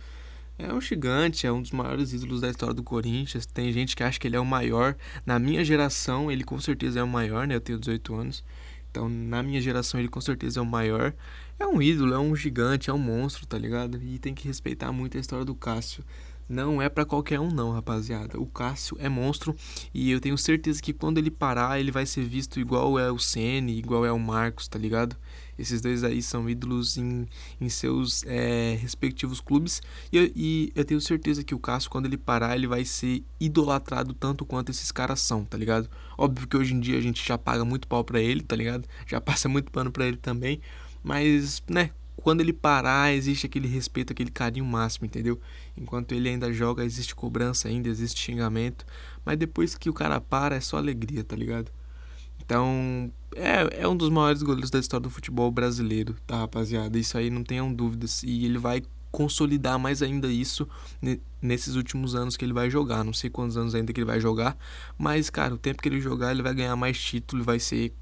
É 0.58 0.72
um 0.72 0.80
gigante, 0.80 1.46
é 1.46 1.52
um 1.52 1.60
dos 1.60 1.70
maiores 1.70 2.14
ídolos 2.14 2.40
da 2.40 2.48
história 2.48 2.74
do 2.74 2.82
Corinthians. 2.82 3.44
Tem 3.44 3.70
gente 3.70 3.94
que 3.94 4.02
acha 4.02 4.18
que 4.18 4.26
ele 4.26 4.36
é 4.36 4.40
o 4.40 4.46
maior. 4.46 4.96
Na 5.26 5.38
minha 5.38 5.62
geração, 5.62 6.32
ele 6.32 6.42
com 6.42 6.58
certeza 6.58 7.00
é 7.00 7.02
o 7.02 7.08
maior, 7.08 7.46
né? 7.46 7.54
Eu 7.54 7.60
tenho 7.60 7.78
18 7.78 8.14
anos. 8.14 8.42
Então, 8.90 9.10
na 9.10 9.42
minha 9.42 9.60
geração, 9.60 10.00
ele 10.00 10.08
com 10.08 10.22
certeza 10.22 10.60
é 10.60 10.62
o 10.62 10.66
maior. 10.66 11.12
É 11.58 11.66
um 11.66 11.82
ídolo, 11.82 12.14
é 12.14 12.18
um 12.18 12.34
gigante, 12.34 12.88
é 12.88 12.94
um 12.94 12.98
monstro, 12.98 13.46
tá 13.46 13.58
ligado? 13.58 14.00
E 14.02 14.18
tem 14.18 14.34
que 14.34 14.48
respeitar 14.48 14.90
muito 14.90 15.18
a 15.18 15.20
história 15.20 15.44
do 15.44 15.54
Cássio 15.54 16.02
não 16.54 16.80
é 16.80 16.88
para 16.88 17.04
qualquer 17.04 17.40
um 17.40 17.50
não, 17.50 17.72
rapaziada. 17.72 18.40
O 18.40 18.46
Cássio 18.46 18.96
é 19.00 19.08
monstro 19.08 19.54
e 19.92 20.10
eu 20.10 20.20
tenho 20.20 20.38
certeza 20.38 20.80
que 20.80 20.92
quando 20.92 21.18
ele 21.18 21.30
parar, 21.30 21.80
ele 21.80 21.90
vai 21.90 22.06
ser 22.06 22.24
visto 22.24 22.60
igual 22.60 22.98
é 22.98 23.10
o 23.10 23.18
Ceni, 23.18 23.76
igual 23.76 24.06
é 24.06 24.12
o 24.12 24.18
Marcos, 24.18 24.68
tá 24.68 24.78
ligado? 24.78 25.16
Esses 25.58 25.80
dois 25.80 26.02
aí 26.02 26.22
são 26.22 26.48
ídolos 26.48 26.96
em, 26.96 27.26
em 27.60 27.68
seus 27.68 28.24
é, 28.26 28.76
respectivos 28.80 29.40
clubes 29.40 29.82
e, 30.12 30.32
e, 30.34 30.72
eu 30.74 30.84
tenho 30.84 31.00
certeza 31.00 31.44
que 31.44 31.54
o 31.54 31.58
Cássio, 31.58 31.90
quando 31.90 32.06
ele 32.06 32.16
parar, 32.16 32.56
ele 32.56 32.66
vai 32.66 32.84
ser 32.84 33.22
idolatrado 33.38 34.14
tanto 34.14 34.44
quanto 34.44 34.70
esses 34.70 34.90
caras 34.90 35.20
são, 35.20 35.44
tá 35.44 35.56
ligado? 35.58 35.88
Óbvio 36.16 36.48
que 36.48 36.56
hoje 36.56 36.74
em 36.74 36.80
dia 36.80 36.98
a 36.98 37.00
gente 37.00 37.26
já 37.26 37.36
paga 37.36 37.64
muito 37.64 37.86
pau 37.88 38.04
pra 38.04 38.20
ele, 38.20 38.42
tá 38.42 38.56
ligado? 38.56 38.88
Já 39.06 39.20
passa 39.22 39.48
muito 39.48 39.70
pano 39.70 39.90
pra 39.90 40.06
ele 40.06 40.16
também, 40.16 40.60
mas, 41.02 41.62
né, 41.68 41.90
quando 42.16 42.40
ele 42.40 42.52
parar, 42.52 43.12
existe 43.12 43.46
aquele 43.46 43.68
respeito, 43.68 44.12
aquele 44.12 44.30
carinho 44.30 44.64
máximo, 44.64 45.06
entendeu? 45.06 45.40
Enquanto 45.76 46.12
ele 46.12 46.28
ainda 46.28 46.52
joga, 46.52 46.84
existe 46.84 47.14
cobrança 47.14 47.68
ainda, 47.68 47.88
existe 47.88 48.20
xingamento. 48.20 48.86
Mas 49.24 49.36
depois 49.36 49.74
que 49.74 49.90
o 49.90 49.92
cara 49.94 50.20
para, 50.20 50.56
é 50.56 50.60
só 50.60 50.76
alegria, 50.76 51.24
tá 51.24 51.36
ligado? 51.36 51.70
Então, 52.44 53.10
é, 53.34 53.82
é 53.82 53.88
um 53.88 53.96
dos 53.96 54.10
maiores 54.10 54.42
goleiros 54.42 54.70
da 54.70 54.78
história 54.78 55.02
do 55.02 55.10
futebol 55.10 55.50
brasileiro, 55.50 56.14
tá, 56.26 56.38
rapaziada? 56.38 56.98
Isso 56.98 57.16
aí 57.16 57.30
não 57.30 57.42
tenham 57.42 57.72
dúvidas. 57.72 58.22
E 58.22 58.44
ele 58.44 58.58
vai 58.58 58.82
consolidar 59.10 59.78
mais 59.78 60.02
ainda 60.02 60.26
isso 60.26 60.68
nesses 61.40 61.76
últimos 61.76 62.14
anos 62.14 62.36
que 62.36 62.44
ele 62.44 62.52
vai 62.52 62.68
jogar. 62.68 63.04
Não 63.04 63.12
sei 63.12 63.30
quantos 63.30 63.56
anos 63.56 63.74
ainda 63.74 63.92
que 63.92 64.00
ele 64.00 64.06
vai 64.06 64.20
jogar, 64.20 64.56
mas, 64.98 65.30
cara, 65.30 65.54
o 65.54 65.58
tempo 65.58 65.82
que 65.82 65.88
ele 65.88 66.00
jogar, 66.00 66.32
ele 66.32 66.42
vai 66.42 66.54
ganhar 66.54 66.74
mais 66.76 66.98
título, 67.00 67.44
vai 67.44 67.60
ser 67.60 67.92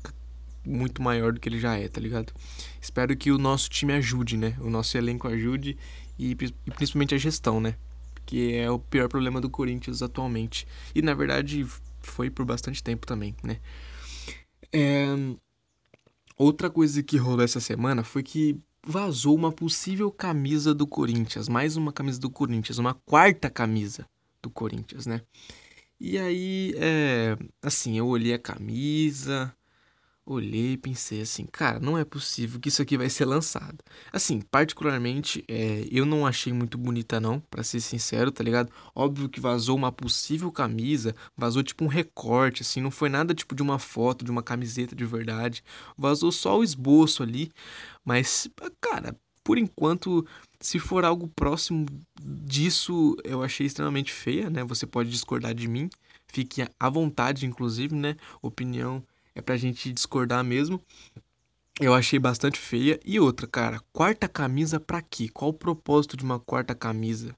muito 0.64 1.02
maior 1.02 1.32
do 1.32 1.40
que 1.40 1.48
ele 1.48 1.58
já 1.58 1.76
é, 1.76 1.88
tá 1.88 2.00
ligado? 2.00 2.32
Espero 2.80 3.16
que 3.16 3.30
o 3.30 3.38
nosso 3.38 3.68
time 3.68 3.92
ajude, 3.92 4.36
né? 4.36 4.56
O 4.60 4.70
nosso 4.70 4.96
elenco 4.96 5.28
ajude 5.28 5.76
e, 6.18 6.30
e 6.30 6.72
principalmente 6.72 7.14
a 7.14 7.18
gestão, 7.18 7.60
né? 7.60 7.76
Que 8.24 8.54
é 8.54 8.70
o 8.70 8.78
pior 8.78 9.08
problema 9.08 9.40
do 9.40 9.50
Corinthians 9.50 10.02
atualmente. 10.02 10.66
E 10.94 11.02
na 11.02 11.14
verdade 11.14 11.66
foi 12.00 12.30
por 12.30 12.44
bastante 12.44 12.82
tempo 12.82 13.06
também, 13.06 13.34
né? 13.42 13.58
É... 14.72 15.06
Outra 16.36 16.70
coisa 16.70 17.02
que 17.02 17.16
rolou 17.16 17.44
essa 17.44 17.60
semana 17.60 18.02
foi 18.02 18.22
que 18.22 18.58
vazou 18.84 19.34
uma 19.34 19.52
possível 19.52 20.10
camisa 20.10 20.74
do 20.74 20.86
Corinthians, 20.86 21.48
mais 21.48 21.76
uma 21.76 21.92
camisa 21.92 22.18
do 22.18 22.30
Corinthians, 22.30 22.78
uma 22.78 22.94
quarta 22.94 23.48
camisa 23.48 24.06
do 24.42 24.50
Corinthians, 24.50 25.06
né? 25.06 25.22
E 26.00 26.18
aí, 26.18 26.74
é, 26.76 27.36
assim, 27.62 27.96
eu 27.96 28.08
olhei 28.08 28.34
a 28.34 28.38
camisa, 28.38 29.54
Olhei 30.24 30.74
e 30.74 30.76
pensei 30.76 31.20
assim, 31.20 31.44
cara, 31.46 31.80
não 31.80 31.98
é 31.98 32.04
possível 32.04 32.60
que 32.60 32.68
isso 32.68 32.80
aqui 32.80 32.96
vai 32.96 33.10
ser 33.10 33.24
lançado. 33.24 33.78
Assim, 34.12 34.40
particularmente, 34.40 35.44
é, 35.48 35.84
eu 35.90 36.06
não 36.06 36.24
achei 36.24 36.52
muito 36.52 36.78
bonita 36.78 37.20
não, 37.20 37.40
para 37.40 37.64
ser 37.64 37.80
sincero, 37.80 38.30
tá 38.30 38.42
ligado? 38.44 38.72
Óbvio 38.94 39.28
que 39.28 39.40
vazou 39.40 39.76
uma 39.76 39.90
possível 39.90 40.52
camisa, 40.52 41.12
vazou 41.36 41.60
tipo 41.62 41.84
um 41.84 41.88
recorte, 41.88 42.62
assim, 42.62 42.80
não 42.80 42.90
foi 42.90 43.08
nada 43.08 43.34
tipo 43.34 43.52
de 43.54 43.62
uma 43.62 43.80
foto, 43.80 44.24
de 44.24 44.30
uma 44.30 44.44
camiseta 44.44 44.94
de 44.94 45.04
verdade. 45.04 45.64
Vazou 45.98 46.30
só 46.30 46.56
o 46.58 46.62
esboço 46.64 47.22
ali, 47.24 47.50
mas, 48.04 48.48
cara, 48.80 49.16
por 49.42 49.58
enquanto, 49.58 50.24
se 50.60 50.78
for 50.78 51.04
algo 51.04 51.26
próximo 51.28 51.84
disso, 52.22 53.16
eu 53.24 53.42
achei 53.42 53.66
extremamente 53.66 54.12
feia, 54.12 54.48
né? 54.48 54.62
Você 54.64 54.86
pode 54.86 55.10
discordar 55.10 55.52
de 55.54 55.66
mim, 55.66 55.90
fique 56.28 56.64
à 56.78 56.88
vontade, 56.88 57.44
inclusive, 57.44 57.94
né? 57.94 58.16
Opinião 58.40 59.02
é 59.34 59.40
pra 59.40 59.56
gente 59.56 59.92
discordar 59.92 60.44
mesmo. 60.44 60.80
Eu 61.80 61.94
achei 61.94 62.18
bastante 62.18 62.58
feia. 62.58 63.00
E 63.04 63.18
outra, 63.18 63.46
cara, 63.46 63.80
quarta 63.92 64.28
camisa 64.28 64.78
pra 64.78 65.00
quê? 65.02 65.28
Qual 65.28 65.50
o 65.50 65.54
propósito 65.54 66.16
de 66.16 66.24
uma 66.24 66.38
quarta 66.38 66.74
camisa? 66.74 67.34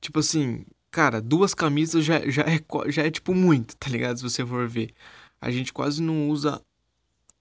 Tipo 0.00 0.20
assim, 0.20 0.64
cara, 0.90 1.20
duas 1.20 1.54
camisas 1.54 2.04
já, 2.04 2.28
já, 2.28 2.42
é, 2.42 2.60
já 2.90 3.02
é 3.02 3.10
tipo 3.10 3.34
muito, 3.34 3.76
tá 3.76 3.88
ligado? 3.88 4.18
Se 4.18 4.22
você 4.22 4.44
for 4.44 4.68
ver. 4.68 4.94
A 5.40 5.50
gente 5.50 5.72
quase 5.72 6.00
não 6.00 6.28
usa 6.28 6.62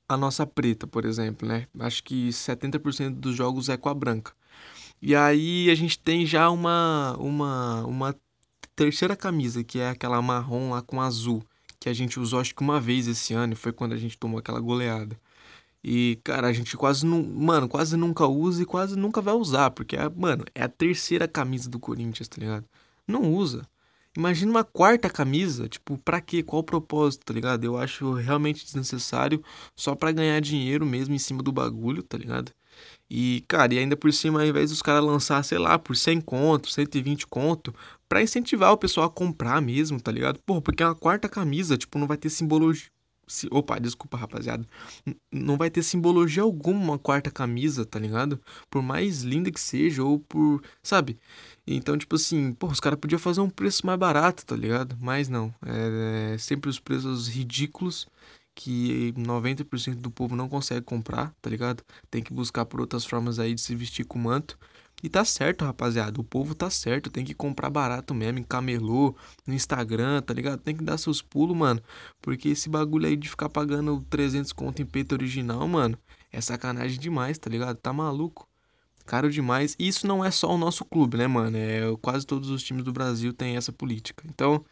a 0.08 0.18
nossa 0.18 0.46
preta, 0.46 0.88
por 0.88 1.06
exemplo, 1.06 1.48
né? 1.48 1.68
Acho 1.80 2.04
que 2.04 2.30
70% 2.30 3.16
dos 3.16 3.36
jogos 3.36 3.70
é 3.70 3.78
com 3.78 3.90
a 3.90 3.94
branca. 3.94 4.34
E 5.02 5.16
aí 5.16 5.70
a 5.70 5.76
gente 5.76 6.00
tem 6.00 6.26
já 6.26 6.50
uma, 6.50 7.16
uma, 7.18 7.86
uma 7.86 8.16
terceira 8.76 9.16
camisa, 9.16 9.64
que 9.64 9.80
é 9.80 9.90
aquela 9.90 10.22
marrom 10.22 10.72
lá 10.72 10.82
com 10.82 11.02
azul, 11.02 11.44
que 11.82 11.90
a 11.90 11.94
gente 11.94 12.20
usou 12.20 12.40
acho 12.40 12.56
que 12.56 12.62
uma 12.62 12.80
vez 12.80 13.08
esse 13.08 13.34
ano, 13.34 13.54
e 13.54 13.56
foi 13.56 13.74
quando 13.74 13.94
a 13.94 13.98
gente 13.98 14.18
tomou 14.18 14.40
aquela 14.40 14.60
goleada. 14.60 15.20
E, 15.84 16.20
cara, 16.24 16.48
a 16.48 16.54
gente 16.54 16.78
quase 16.78 17.06
não. 17.06 17.24
Mano, 17.24 17.68
quase 17.68 17.98
nunca 17.98 18.28
usa 18.28 18.64
e 18.64 18.66
quase 18.66 18.96
nunca 18.98 19.22
vai 19.22 19.34
usar. 19.34 19.72
Porque, 19.72 19.96
é, 19.98 20.10
mano, 20.10 20.46
é 20.56 20.64
a 20.64 20.70
terceira 20.70 21.28
camisa 21.28 21.70
do 21.70 21.80
Corinthians, 21.80 22.28
tá 22.28 22.38
ligado? 22.40 22.66
Não 23.08 23.34
usa. 23.34 23.68
Imagina 24.16 24.52
uma 24.52 24.64
quarta 24.64 25.10
camisa, 25.10 25.68
tipo, 25.70 25.98
pra 25.98 26.22
quê? 26.22 26.44
Qual 26.44 26.62
o 26.62 26.66
propósito, 26.66 27.26
tá 27.26 27.34
ligado? 27.34 27.64
Eu 27.64 27.78
acho 27.78 28.14
realmente 28.14 28.66
desnecessário 28.66 29.44
só 29.76 29.96
pra 29.96 30.12
ganhar 30.12 30.40
dinheiro 30.42 30.86
mesmo 30.86 31.16
em 31.16 31.20
cima 31.20 31.42
do 31.42 31.52
bagulho, 31.52 32.04
tá 32.04 32.18
ligado? 32.18 32.52
E, 33.10 33.44
cara, 33.48 33.74
e 33.74 33.80
ainda 33.80 33.98
por 33.98 34.12
cima, 34.14 34.42
ao 34.42 34.48
invés 34.48 34.70
dos 34.70 34.82
caras 34.82 35.04
lançar, 35.04 35.44
sei 35.44 35.58
lá, 35.58 35.78
por 35.78 35.96
100 35.96 36.22
conto, 36.22 36.70
120 36.70 37.28
conto, 37.28 37.74
pra 38.08 38.22
incentivar 38.22 38.72
o 38.72 38.78
pessoal 38.78 39.08
a 39.08 39.10
comprar 39.10 39.62
mesmo, 39.62 40.00
tá 40.00 40.12
ligado? 40.12 40.40
Porra, 40.46 40.62
porque 40.62 40.82
é 40.84 40.86
uma 40.86 40.96
quarta 40.96 41.28
camisa, 41.30 41.78
tipo, 41.78 42.00
não 42.00 42.08
vai 42.08 42.18
ter 42.18 42.30
simbologia. 42.30 42.90
Opa, 43.50 43.80
desculpa, 43.80 44.18
rapaziada. 44.18 44.68
não 45.32 45.58
vai 45.58 45.70
ter 45.70 45.84
simbologia 45.84 46.44
alguma 46.44 46.80
uma 46.82 47.00
quarta 47.00 47.32
camisa, 47.32 47.86
tá 47.86 48.00
ligado? 48.00 48.40
Por 48.70 48.82
mais 48.82 49.24
linda 49.24 49.52
que 49.52 49.60
seja, 49.60 50.04
ou 50.04 50.20
por. 50.20 50.62
Sabe? 50.84 51.18
Então, 51.66 51.98
tipo 51.98 52.16
assim, 52.16 52.54
pô, 52.54 52.68
os 52.68 52.80
caras 52.80 53.00
podiam 53.00 53.20
fazer 53.20 53.42
um 53.42 53.50
preço 53.50 53.86
mais 53.86 53.98
barato, 54.00 54.46
tá 54.46 54.56
ligado? 54.56 54.98
Mas 55.00 55.30
não. 55.30 55.54
É, 55.66 56.34
é 56.36 56.38
sempre 56.38 56.70
os 56.70 56.80
preços 56.80 57.28
ridículos 57.28 58.08
que 58.56 59.14
90% 59.14 59.96
do 59.96 60.12
povo 60.12 60.36
não 60.36 60.50
consegue 60.50 60.82
comprar, 60.86 61.34
tá 61.42 61.50
ligado? 61.50 61.84
Tem 62.10 62.22
que 62.24 62.34
buscar 62.34 62.66
por 62.66 62.82
outras 62.82 63.06
formas 63.06 63.40
aí 63.40 63.54
de 63.54 63.62
se 63.62 63.76
vestir 63.76 64.06
com 64.06 64.20
manto. 64.20 64.58
E 65.04 65.10
tá 65.10 65.26
certo, 65.26 65.66
rapaziada. 65.66 66.20
O 66.22 66.24
povo 66.24 66.54
tá 66.54 66.70
certo. 66.70 67.10
Tem 67.10 67.26
que 67.26 67.34
comprar 67.34 67.70
barato 67.70 68.14
mesmo, 68.14 68.40
em 68.40 68.44
camelô, 68.44 69.16
no 69.48 69.54
Instagram, 69.54 70.22
tá 70.22 70.34
ligado? 70.34 70.60
Tem 70.60 70.76
que 70.76 70.84
dar 70.84 70.98
seus 70.98 71.22
pulos, 71.22 71.58
mano. 71.58 71.82
Porque 72.22 72.50
esse 72.50 72.70
bagulho 72.70 73.08
aí 73.08 73.16
de 73.18 73.30
ficar 73.30 73.50
pagando 73.50 74.06
300 74.10 74.52
conto 74.54 74.82
em 74.82 74.86
peito 74.86 75.14
original, 75.14 75.68
mano, 75.68 75.98
é 76.32 76.40
sacanagem 76.40 77.00
demais, 77.00 77.38
tá 77.40 77.50
ligado? 77.50 77.78
Tá 77.78 77.92
maluco. 77.92 78.48
Caro 79.06 79.32
demais. 79.32 79.76
E 79.80 79.88
isso 79.88 80.06
não 80.06 80.24
é 80.24 80.30
só 80.30 80.54
o 80.54 80.58
nosso 80.58 80.86
clube, 80.86 81.18
né, 81.18 81.28
mano? 81.28 81.58
É, 81.58 81.82
quase 82.02 82.26
todos 82.26 82.50
os 82.50 82.62
times 82.64 82.84
do 82.84 82.94
Brasil 82.94 83.34
têm 83.34 83.58
essa 83.58 83.72
política. 83.72 84.24
Então, 84.30 84.64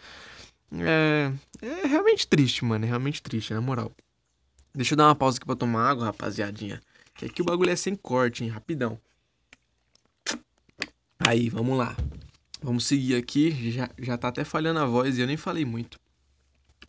é, 0.71 1.31
é 1.61 1.87
realmente 1.87 2.27
triste, 2.27 2.63
mano. 2.63 2.85
É 2.85 2.87
realmente 2.87 3.21
triste, 3.21 3.53
na 3.53 3.61
moral. 3.61 3.91
Deixa 4.73 4.93
eu 4.93 4.97
dar 4.97 5.07
uma 5.07 5.15
pausa 5.15 5.37
aqui 5.37 5.45
pra 5.45 5.55
tomar 5.55 5.89
água, 5.89 6.05
rapaziadinha. 6.05 6.81
Que 7.15 7.25
aqui 7.25 7.41
o 7.41 7.45
bagulho 7.45 7.71
é 7.71 7.75
sem 7.75 7.95
corte, 7.95 8.43
hein? 8.43 8.49
Rapidão. 8.49 8.99
Aí, 11.19 11.49
vamos 11.49 11.77
lá. 11.77 11.95
Vamos 12.61 12.85
seguir 12.85 13.15
aqui. 13.15 13.71
Já, 13.71 13.89
já 13.97 14.17
tá 14.17 14.27
até 14.27 14.43
falhando 14.43 14.79
a 14.79 14.85
voz 14.85 15.17
e 15.17 15.21
eu 15.21 15.27
nem 15.27 15.37
falei 15.37 15.65
muito. 15.65 15.99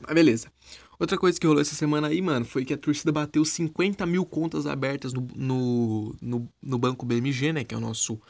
Mas 0.02 0.14
beleza. 0.14 0.52
Outra 0.98 1.16
coisa 1.16 1.40
que 1.40 1.46
rolou 1.46 1.62
essa 1.62 1.74
semana 1.74 2.08
aí, 2.08 2.20
mano, 2.20 2.44
foi 2.44 2.64
que 2.64 2.74
a 2.74 2.78
torcida 2.78 3.10
bateu 3.10 3.42
50 3.44 4.04
mil 4.04 4.24
contas 4.26 4.66
abertas 4.66 5.14
no, 5.14 5.26
no, 5.34 6.16
no, 6.20 6.52
no 6.62 6.78
banco 6.78 7.06
BMG, 7.06 7.52
né? 7.54 7.64
Que 7.64 7.74
é 7.74 7.78
o 7.78 7.80
nosso 7.80 8.20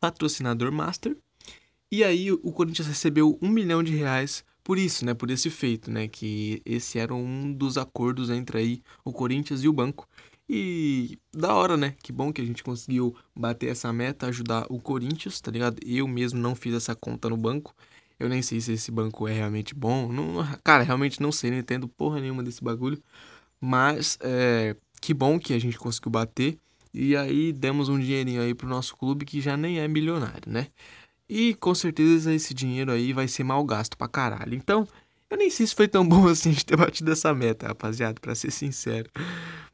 patrocinador 0.00 0.72
master. 0.72 1.16
E 1.90 2.02
aí 2.02 2.32
o 2.32 2.52
Corinthians 2.52 2.88
recebeu 2.88 3.38
um 3.40 3.48
milhão 3.48 3.82
de 3.82 3.94
reais 3.94 4.44
por 4.64 4.78
isso, 4.78 5.04
né? 5.04 5.14
Por 5.14 5.30
esse 5.30 5.50
feito, 5.50 5.90
né? 5.90 6.08
Que 6.08 6.62
esse 6.64 6.98
era 6.98 7.14
um 7.14 7.52
dos 7.52 7.76
acordos 7.78 8.30
entre 8.30 8.58
aí 8.58 8.82
o 9.04 9.12
Corinthians 9.12 9.62
e 9.62 9.68
o 9.68 9.72
banco. 9.72 10.08
E 10.48 11.18
da 11.32 11.54
hora, 11.54 11.76
né? 11.76 11.94
Que 12.02 12.12
bom 12.12 12.32
que 12.32 12.40
a 12.40 12.44
gente 12.44 12.62
conseguiu 12.64 13.14
bater 13.36 13.70
essa 13.70 13.92
meta, 13.92 14.26
ajudar 14.26 14.66
o 14.70 14.80
Corinthians, 14.80 15.40
tá 15.40 15.50
ligado? 15.50 15.78
Eu 15.84 16.08
mesmo 16.08 16.40
não 16.40 16.54
fiz 16.54 16.74
essa 16.74 16.94
conta 16.94 17.28
no 17.28 17.36
banco. 17.36 17.74
Eu 18.18 18.28
nem 18.28 18.42
sei 18.42 18.60
se 18.60 18.72
esse 18.72 18.90
banco 18.90 19.28
é 19.28 19.32
realmente 19.34 19.74
bom. 19.74 20.10
Não, 20.12 20.44
cara, 20.62 20.82
realmente 20.82 21.20
não 21.20 21.32
sei, 21.32 21.50
não 21.50 21.58
entendo 21.58 21.88
porra 21.88 22.20
nenhuma 22.20 22.42
desse 22.42 22.62
bagulho. 22.62 23.02
Mas 23.60 24.18
é, 24.20 24.76
que 25.00 25.14
bom 25.14 25.38
que 25.38 25.54
a 25.54 25.58
gente 25.58 25.78
conseguiu 25.78 26.10
bater. 26.10 26.58
E 26.92 27.16
aí 27.16 27.52
demos 27.52 27.88
um 27.88 27.98
dinheirinho 27.98 28.40
aí 28.42 28.54
pro 28.54 28.68
nosso 28.68 28.96
clube 28.96 29.24
que 29.24 29.40
já 29.40 29.56
nem 29.56 29.80
é 29.80 29.88
milionário, 29.88 30.50
né? 30.50 30.68
E 31.28 31.54
com 31.54 31.74
certeza 31.74 32.32
esse 32.32 32.52
dinheiro 32.52 32.92
aí 32.92 33.12
vai 33.12 33.26
ser 33.28 33.44
mal 33.44 33.64
gasto 33.64 33.96
pra 33.96 34.08
caralho. 34.08 34.54
Então, 34.54 34.86
eu 35.30 35.36
nem 35.36 35.50
sei 35.50 35.66
se 35.66 35.74
foi 35.74 35.88
tão 35.88 36.06
bom 36.08 36.28
assim 36.28 36.50
de 36.50 36.64
ter 36.64 36.76
batido 36.76 37.10
essa 37.12 37.34
meta, 37.34 37.68
rapaziada, 37.68 38.20
pra 38.20 38.34
ser 38.34 38.50
sincero. 38.50 39.10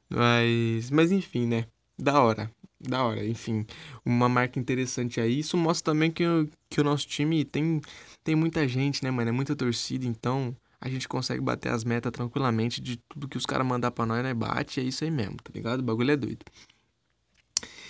Mas, 0.09 0.91
mas 0.91 1.13
enfim, 1.13 1.47
né? 1.47 1.67
Da 1.99 2.21
hora. 2.21 2.51
Da 2.81 3.05
hora, 3.05 3.27
enfim, 3.27 3.67
uma 4.05 4.27
marca 4.29 4.59
interessante 4.59 5.21
aí. 5.21 5.41
Isso 5.41 5.57
mostra 5.57 5.93
também 5.93 6.11
que, 6.11 6.25
que 6.71 6.81
o 6.81 6.85
nosso 6.85 7.07
time 7.07 7.45
tem, 7.45 7.81
tem 8.25 8.35
muita 8.35 8.67
gente, 8.67 9.05
né, 9.05 9.11
mano? 9.11 9.29
É 9.29 9.33
muita 9.33 9.55
torcida, 9.55 10.07
então 10.07 10.57
a 10.81 10.89
gente 10.89 11.07
consegue 11.07 11.43
bater 11.43 11.71
as 11.71 11.85
metas 11.85 12.11
tranquilamente 12.11 12.81
de 12.81 12.97
tudo 12.97 13.29
que 13.29 13.37
os 13.37 13.45
caras 13.45 13.67
mandar 13.67 13.91
pra 13.91 14.07
nós, 14.07 14.23
né? 14.23 14.33
Bate, 14.33 14.81
é 14.81 14.83
isso 14.83 15.05
aí 15.05 15.11
mesmo, 15.11 15.37
tá 15.37 15.51
ligado? 15.55 15.81
O 15.81 15.83
bagulho 15.83 16.11
é 16.11 16.17
doido. 16.17 16.43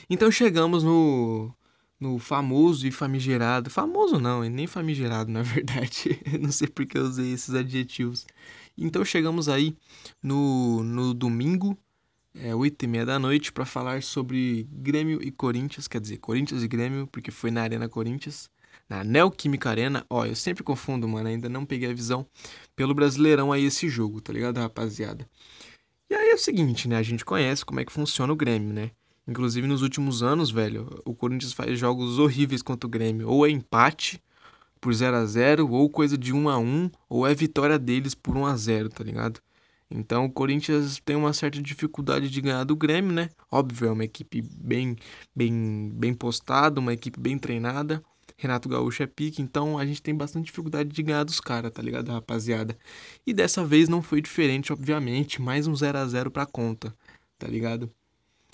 Então 0.08 0.28
chegamos 0.28 0.82
no, 0.82 1.54
no 2.00 2.18
famoso 2.18 2.86
e 2.86 2.90
famigerado. 2.90 3.68
Famoso 3.68 4.18
não, 4.18 4.42
nem 4.42 4.66
famigerado, 4.66 5.30
na 5.32 5.42
verdade. 5.42 6.18
não 6.40 6.50
sei 6.50 6.66
porque 6.68 6.96
eu 6.96 7.04
usei 7.04 7.32
esses 7.32 7.54
adjetivos. 7.54 8.26
Então 8.76 9.04
chegamos 9.04 9.48
aí 9.48 9.76
no, 10.22 10.82
no 10.82 11.12
domingo, 11.12 11.76
é, 12.34 12.54
8 12.54 12.82
e 12.84 12.88
meia 12.88 13.04
da 13.04 13.18
noite 13.18 13.52
para 13.52 13.66
falar 13.66 14.02
sobre 14.02 14.66
Grêmio 14.72 15.22
e 15.22 15.30
Corinthians, 15.30 15.86
quer 15.86 16.00
dizer, 16.00 16.16
Corinthians 16.18 16.62
e 16.62 16.68
Grêmio, 16.68 17.06
porque 17.06 17.30
foi 17.30 17.50
na 17.50 17.62
Arena 17.62 17.88
Corinthians, 17.88 18.48
na 18.88 19.04
Neoquímica 19.04 19.68
Arena. 19.68 20.06
Ó, 20.08 20.24
eu 20.24 20.34
sempre 20.34 20.62
confundo, 20.62 21.06
mano, 21.06 21.28
ainda 21.28 21.48
não 21.48 21.66
peguei 21.66 21.90
a 21.90 21.94
visão 21.94 22.26
pelo 22.74 22.94
Brasileirão 22.94 23.52
aí 23.52 23.64
esse 23.64 23.88
jogo, 23.88 24.20
tá 24.20 24.32
ligado, 24.32 24.58
rapaziada? 24.58 25.28
E 26.08 26.14
aí 26.14 26.30
é 26.30 26.34
o 26.34 26.38
seguinte, 26.38 26.88
né, 26.88 26.96
a 26.96 27.02
gente 27.02 27.24
conhece 27.24 27.64
como 27.64 27.80
é 27.80 27.84
que 27.84 27.92
funciona 27.92 28.32
o 28.32 28.36
Grêmio, 28.36 28.72
né? 28.72 28.90
Inclusive 29.26 29.66
nos 29.66 29.82
últimos 29.82 30.22
anos, 30.22 30.50
velho, 30.50 30.88
o 31.04 31.14
Corinthians 31.14 31.52
faz 31.52 31.78
jogos 31.78 32.18
horríveis 32.18 32.62
contra 32.62 32.86
o 32.86 32.90
Grêmio, 32.90 33.28
ou 33.28 33.46
é 33.46 33.50
empate 33.50 34.22
por 34.80 34.92
0 34.94 35.16
a 35.16 35.26
0 35.26 35.70
ou 35.70 35.90
coisa 35.90 36.16
de 36.16 36.32
1 36.32 36.48
a 36.48 36.58
1 36.58 36.90
ou 37.08 37.26
é 37.26 37.34
vitória 37.34 37.78
deles 37.78 38.14
por 38.14 38.36
1 38.36 38.46
a 38.46 38.56
0 38.56 38.88
tá 38.88 39.04
ligado? 39.04 39.40
Então 39.90 40.24
o 40.26 40.32
Corinthians 40.32 41.00
tem 41.04 41.16
uma 41.16 41.32
certa 41.32 41.60
dificuldade 41.60 42.30
de 42.30 42.40
ganhar 42.40 42.64
do 42.64 42.76
Grêmio, 42.76 43.12
né? 43.12 43.28
Óbvio, 43.50 43.88
é 43.88 43.92
uma 43.92 44.04
equipe 44.04 44.40
bem, 44.42 44.96
bem, 45.34 45.90
bem 45.94 46.14
postada, 46.14 46.80
uma 46.80 46.92
equipe 46.92 47.18
bem 47.20 47.38
treinada. 47.38 48.02
Renato 48.36 48.68
Gaúcho 48.68 49.02
é 49.02 49.06
pique, 49.06 49.42
então 49.42 49.76
a 49.78 49.84
gente 49.84 50.00
tem 50.02 50.14
bastante 50.14 50.46
dificuldade 50.46 50.88
de 50.90 51.02
ganhar 51.02 51.24
dos 51.24 51.40
caras, 51.40 51.72
tá 51.72 51.82
ligado, 51.82 52.10
rapaziada? 52.10 52.78
E 53.26 53.34
dessa 53.34 53.64
vez 53.64 53.88
não 53.88 54.00
foi 54.00 54.22
diferente, 54.22 54.72
obviamente, 54.72 55.42
mais 55.42 55.66
um 55.66 55.74
0 55.74 55.98
a 55.98 56.06
0 56.06 56.30
pra 56.30 56.46
conta, 56.46 56.94
tá 57.38 57.46
ligado? 57.48 57.92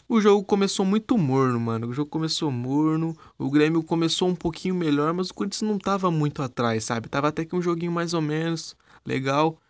O 0.08 0.20
jogo 0.20 0.44
começou 0.44 0.86
muito 0.86 1.18
morno, 1.18 1.58
mano. 1.58 1.88
O 1.88 1.92
jogo 1.92 2.08
começou 2.08 2.50
morno. 2.50 3.16
O 3.36 3.50
Grêmio 3.50 3.82
começou 3.82 4.28
um 4.28 4.34
pouquinho 4.36 4.74
melhor, 4.74 5.12
mas 5.12 5.30
o 5.30 5.34
Corinthians 5.34 5.62
não 5.62 5.78
tava 5.78 6.10
muito 6.10 6.42
atrás, 6.42 6.84
sabe? 6.84 7.08
Tava 7.08 7.28
até 7.28 7.44
que 7.44 7.56
um 7.56 7.62
joguinho 7.62 7.90
mais 7.90 8.14
ou 8.14 8.20
menos 8.20 8.76
legal. 9.04 9.60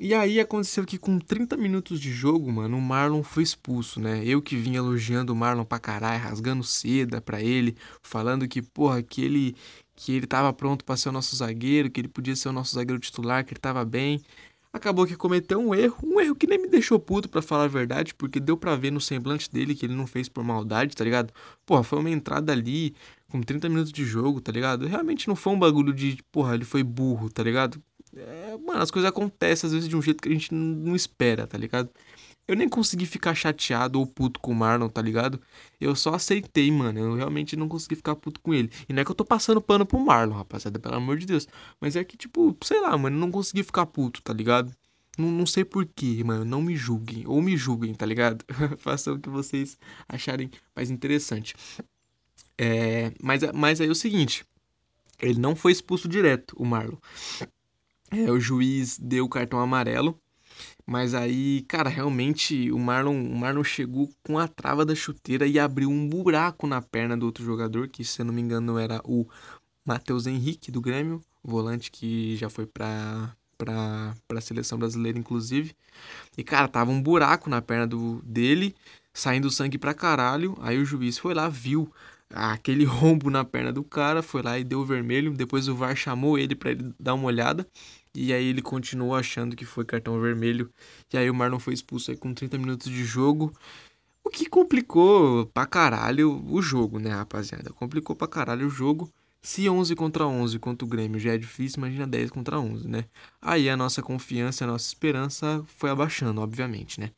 E 0.00 0.14
aí 0.14 0.40
aconteceu 0.40 0.84
que 0.84 0.98
com 0.98 1.18
30 1.18 1.56
minutos 1.56 2.00
de 2.00 2.10
jogo, 2.10 2.50
mano, 2.50 2.76
o 2.78 2.80
Marlon 2.80 3.22
foi 3.22 3.42
expulso, 3.42 4.00
né? 4.00 4.24
Eu 4.24 4.40
que 4.40 4.56
vinha 4.56 4.78
elogiando 4.78 5.32
o 5.32 5.36
Marlon 5.36 5.64
pra 5.64 5.78
caralho, 5.78 6.22
rasgando 6.22 6.64
seda 6.64 7.20
pra 7.20 7.40
ele, 7.42 7.76
falando 8.02 8.48
que, 8.48 8.62
porra, 8.62 9.02
que 9.02 9.22
ele 9.22 9.56
que 9.94 10.12
ele 10.12 10.26
tava 10.26 10.52
pronto 10.52 10.84
para 10.84 10.96
ser 10.96 11.10
o 11.10 11.12
nosso 11.12 11.36
zagueiro, 11.36 11.90
que 11.90 12.00
ele 12.00 12.08
podia 12.08 12.34
ser 12.34 12.48
o 12.48 12.52
nosso 12.52 12.74
zagueiro 12.74 12.98
titular, 13.00 13.44
que 13.44 13.52
ele 13.52 13.60
tava 13.60 13.84
bem. 13.84 14.20
Acabou 14.72 15.06
que 15.06 15.16
cometeu 15.16 15.60
um 15.60 15.74
erro, 15.74 15.98
um 16.02 16.18
erro 16.18 16.34
que 16.34 16.46
nem 16.46 16.58
me 16.58 16.66
deixou 16.66 16.98
puto 16.98 17.28
para 17.28 17.42
falar 17.42 17.64
a 17.64 17.68
verdade, 17.68 18.14
porque 18.14 18.40
deu 18.40 18.56
para 18.56 18.74
ver 18.74 18.90
no 18.90 19.00
semblante 19.00 19.50
dele 19.50 19.74
que 19.74 19.84
ele 19.84 19.94
não 19.94 20.06
fez 20.06 20.30
por 20.30 20.42
maldade, 20.42 20.96
tá 20.96 21.04
ligado? 21.04 21.32
Porra, 21.66 21.82
foi 21.82 21.98
uma 21.98 22.08
entrada 22.08 22.52
ali 22.52 22.94
com 23.28 23.42
30 23.42 23.68
minutos 23.68 23.92
de 23.92 24.04
jogo, 24.04 24.40
tá 24.40 24.50
ligado? 24.50 24.86
Realmente 24.86 25.28
não 25.28 25.36
foi 25.36 25.52
um 25.52 25.58
bagulho 25.58 25.92
de, 25.92 26.18
porra, 26.32 26.54
ele 26.54 26.64
foi 26.64 26.82
burro, 26.82 27.28
tá 27.30 27.42
ligado? 27.42 27.82
É, 28.16 28.56
mano, 28.58 28.80
as 28.80 28.90
coisas 28.90 29.08
acontecem 29.10 29.66
às 29.66 29.72
vezes 29.72 29.88
de 29.88 29.96
um 29.96 30.02
jeito 30.02 30.22
que 30.22 30.28
a 30.28 30.32
gente 30.32 30.54
não 30.54 30.94
espera, 30.96 31.46
tá 31.46 31.58
ligado? 31.58 31.90
Eu 32.46 32.56
nem 32.56 32.68
consegui 32.68 33.06
ficar 33.06 33.34
chateado 33.34 33.98
ou 33.98 34.06
puto 34.06 34.40
com 34.40 34.52
o 34.52 34.54
Marlon, 34.54 34.88
tá 34.88 35.00
ligado? 35.00 35.40
Eu 35.80 35.94
só 35.94 36.14
aceitei, 36.14 36.70
mano. 36.70 36.98
Eu 36.98 37.14
realmente 37.14 37.56
não 37.56 37.68
consegui 37.68 37.94
ficar 37.96 38.16
puto 38.16 38.40
com 38.40 38.52
ele. 38.52 38.70
E 38.88 38.92
não 38.92 39.00
é 39.00 39.04
que 39.04 39.10
eu 39.10 39.14
tô 39.14 39.24
passando 39.24 39.60
pano 39.60 39.86
pro 39.86 39.98
Marlon, 40.00 40.34
rapaziada, 40.34 40.78
pelo 40.78 40.96
amor 40.96 41.16
de 41.18 41.26
Deus. 41.26 41.46
Mas 41.80 41.94
é 41.96 42.04
que, 42.04 42.16
tipo, 42.16 42.56
sei 42.62 42.80
lá, 42.80 42.96
mano, 42.98 43.16
não 43.16 43.30
consegui 43.30 43.62
ficar 43.62 43.86
puto, 43.86 44.20
tá 44.22 44.32
ligado? 44.32 44.72
Não, 45.16 45.30
não 45.30 45.46
sei 45.46 45.64
porquê, 45.64 46.22
mano. 46.24 46.44
Não 46.44 46.60
me 46.60 46.76
julguem. 46.76 47.24
Ou 47.26 47.40
me 47.40 47.56
julguem, 47.56 47.94
tá 47.94 48.04
ligado? 48.04 48.44
Façam 48.78 49.14
o 49.14 49.20
que 49.20 49.28
vocês 49.28 49.78
acharem 50.08 50.50
mais 50.74 50.90
interessante. 50.90 51.54
É, 52.58 53.12
mas, 53.22 53.42
mas 53.52 53.80
aí 53.80 53.88
é 53.88 53.90
o 53.90 53.94
seguinte. 53.94 54.44
Ele 55.20 55.38
não 55.38 55.54
foi 55.54 55.72
expulso 55.72 56.08
direto, 56.08 56.54
o 56.58 56.64
Marlon. 56.64 56.96
É, 58.10 58.30
o 58.30 58.38
juiz 58.40 58.98
deu 58.98 59.24
o 59.24 59.28
cartão 59.28 59.60
amarelo. 59.60 60.20
Mas 60.86 61.14
aí, 61.14 61.62
cara, 61.68 61.88
realmente 61.88 62.70
o 62.72 62.78
Marlon, 62.78 63.14
o 63.14 63.36
Marlon 63.36 63.64
chegou 63.64 64.10
com 64.24 64.38
a 64.38 64.48
trava 64.48 64.84
da 64.84 64.94
chuteira 64.94 65.46
e 65.46 65.58
abriu 65.58 65.90
um 65.90 66.08
buraco 66.08 66.66
na 66.66 66.82
perna 66.82 67.16
do 67.16 67.26
outro 67.26 67.44
jogador, 67.44 67.88
que 67.88 68.04
se 68.04 68.20
eu 68.20 68.26
não 68.26 68.34
me 68.34 68.42
engano 68.42 68.78
era 68.78 69.00
o 69.04 69.26
Matheus 69.84 70.26
Henrique 70.26 70.70
do 70.70 70.80
Grêmio, 70.80 71.22
volante 71.42 71.90
que 71.90 72.36
já 72.36 72.50
foi 72.50 72.66
pra, 72.66 73.34
pra, 73.56 74.14
pra 74.26 74.40
seleção 74.40 74.78
brasileira, 74.78 75.18
inclusive. 75.18 75.74
E, 76.36 76.42
cara, 76.44 76.68
tava 76.68 76.90
um 76.90 77.02
buraco 77.02 77.48
na 77.50 77.60
perna 77.62 77.86
do, 77.86 78.20
dele, 78.24 78.74
saindo 79.12 79.50
sangue 79.50 79.78
pra 79.78 79.94
caralho. 79.94 80.56
Aí 80.60 80.78
o 80.78 80.84
juiz 80.84 81.18
foi 81.18 81.34
lá, 81.34 81.48
viu 81.48 81.92
aquele 82.30 82.84
rombo 82.86 83.30
na 83.30 83.44
perna 83.44 83.72
do 83.72 83.84
cara, 83.84 84.22
foi 84.22 84.42
lá 84.42 84.58
e 84.58 84.64
deu 84.64 84.84
vermelho. 84.84 85.32
Depois 85.34 85.68
o 85.68 85.74
VAR 85.74 85.96
chamou 85.96 86.38
ele 86.38 86.54
para 86.54 86.70
ele 86.72 86.92
dar 86.98 87.14
uma 87.14 87.26
olhada. 87.26 87.66
E 88.14 88.32
aí 88.32 88.46
ele 88.46 88.60
continuou 88.62 89.14
achando 89.14 89.56
que 89.56 89.64
foi 89.64 89.84
cartão 89.84 90.20
vermelho. 90.20 90.70
E 91.12 91.16
aí 91.16 91.30
o 91.30 91.34
Marlon 91.34 91.58
foi 91.58 91.74
expulso 91.74 92.10
aí 92.10 92.16
com 92.16 92.34
30 92.34 92.58
minutos 92.58 92.90
de 92.90 93.04
jogo. 93.04 93.52
O 94.24 94.30
que 94.30 94.46
complicou 94.46 95.46
pra 95.46 95.66
caralho 95.66 96.44
o 96.46 96.62
jogo, 96.62 96.98
né, 96.98 97.10
rapaziada? 97.10 97.72
Complicou 97.72 98.14
pra 98.14 98.28
caralho 98.28 98.66
o 98.66 98.70
jogo. 98.70 99.10
Se 99.42 99.68
11 99.68 99.96
contra 99.96 100.26
11 100.26 100.58
contra 100.58 100.84
o 100.84 100.88
Grêmio 100.88 101.18
já 101.18 101.34
é 101.34 101.38
difícil, 101.38 101.78
imagina 101.78 102.06
10 102.06 102.30
contra 102.30 102.60
11, 102.60 102.86
né? 102.86 103.04
Aí 103.40 103.68
a 103.68 103.76
nossa 103.76 104.00
confiança, 104.00 104.62
a 104.64 104.68
nossa 104.68 104.86
esperança 104.86 105.64
foi 105.66 105.90
abaixando, 105.90 106.40
obviamente, 106.40 107.00
né? 107.00 107.10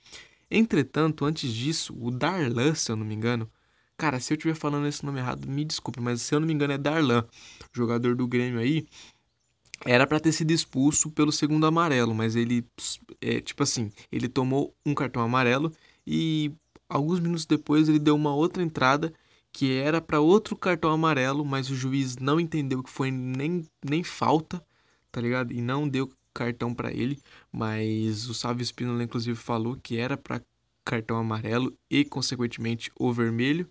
Entretanto, 0.50 1.24
antes 1.26 1.52
disso, 1.52 1.94
o 2.00 2.10
Darlan, 2.10 2.74
se 2.74 2.90
eu 2.90 2.96
não 2.96 3.04
me 3.04 3.14
engano, 3.14 3.50
cara, 3.96 4.18
se 4.20 4.32
eu 4.32 4.36
estiver 4.36 4.54
falando 4.54 4.86
esse 4.86 5.04
nome 5.04 5.18
errado, 5.20 5.46
me 5.46 5.64
desculpe, 5.64 6.00
mas 6.00 6.22
se 6.22 6.34
eu 6.34 6.40
não 6.40 6.46
me 6.46 6.54
engano 6.54 6.72
é 6.72 6.78
Darlan, 6.78 7.24
jogador 7.72 8.16
do 8.16 8.26
Grêmio 8.26 8.60
aí, 8.60 8.86
era 9.85 10.07
para 10.07 10.21
ter 10.21 10.33
sido 10.33 10.50
expulso 10.52 11.11
pelo 11.11 11.33
segundo 11.33 11.66
amarelo, 11.66 12.14
mas 12.14 12.37
ele, 12.37 12.64
é, 13.21 13.40
tipo 13.40 13.62
assim, 13.62 13.90
ele 14.11 14.28
tomou 14.28 14.75
um 14.85 14.95
cartão 14.95 15.23
amarelo 15.23 15.73
e 16.07 16.52
alguns 16.88 17.21
minutos 17.21 17.47
depois 17.47 17.88
ele 17.88 17.99
deu 17.99 18.14
uma 18.14 18.35
outra 18.35 18.62
entrada 18.62 19.12
que 19.52 19.73
era 19.73 20.00
para 20.00 20.21
outro 20.21 20.57
cartão 20.57 20.90
amarelo, 20.90 21.45
mas 21.45 21.71
o 21.71 21.76
juiz 21.76 22.16
não 22.16 22.40
entendeu 22.40 22.83
que 22.83 22.90
foi 22.90 23.11
nem, 23.11 23.64
nem 23.85 24.02
falta, 24.02 24.64
tá 25.12 25.21
ligado? 25.21 25.52
E 25.52 25.61
não 25.61 25.88
deu 25.88 26.11
cartão 26.33 26.75
para 26.75 26.93
ele, 26.93 27.21
mas 27.52 28.28
o 28.28 28.35
Sávio 28.35 28.64
Spinola 28.66 29.04
inclusive 29.04 29.37
falou 29.38 29.76
que 29.76 29.97
era 29.97 30.16
para 30.16 30.43
cartão 30.85 31.16
amarelo 31.16 31.73
e 31.88 32.04
consequentemente 32.04 32.90
o 32.99 33.12
vermelho, 33.12 33.71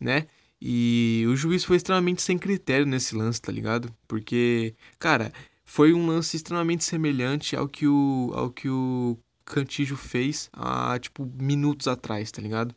né? 0.00 0.26
E 0.60 1.24
o 1.28 1.36
juiz 1.36 1.64
foi 1.64 1.76
extremamente 1.76 2.22
sem 2.22 2.38
critério 2.38 2.86
nesse 2.86 3.14
lance, 3.14 3.40
tá 3.40 3.52
ligado? 3.52 3.94
Porque, 4.08 4.74
cara, 4.98 5.32
foi 5.64 5.92
um 5.92 6.06
lance 6.06 6.36
extremamente 6.36 6.84
semelhante 6.84 7.54
ao 7.56 7.68
que 7.68 7.86
o 7.86 8.32
ao 8.34 8.50
que 8.50 8.68
o 8.68 9.16
Cantijo 9.44 9.96
fez 9.96 10.50
há 10.52 10.98
tipo 10.98 11.26
minutos 11.40 11.86
atrás, 11.88 12.30
tá 12.32 12.42
ligado? 12.42 12.74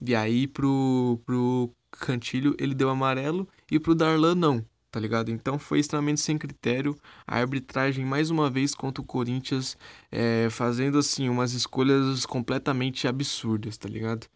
E 0.00 0.14
aí 0.14 0.46
pro 0.48 1.20
pro 1.24 1.70
Cantilho 1.92 2.54
ele 2.58 2.74
deu 2.74 2.88
amarelo 2.90 3.48
e 3.70 3.78
pro 3.78 3.94
Darlan 3.94 4.34
não, 4.34 4.64
tá 4.90 4.98
ligado? 5.00 5.30
Então 5.30 5.58
foi 5.58 5.78
extremamente 5.80 6.20
sem 6.20 6.38
critério. 6.38 6.96
A 7.26 7.36
arbitragem 7.38 8.04
mais 8.04 8.30
uma 8.30 8.50
vez 8.50 8.74
contra 8.74 9.02
o 9.02 9.06
Corinthians 9.06 9.76
é, 10.10 10.48
fazendo 10.50 10.98
assim 10.98 11.28
umas 11.28 11.52
escolhas 11.52 12.26
completamente 12.26 13.06
absurdas, 13.08 13.76
tá 13.78 13.88
ligado? 13.88 14.26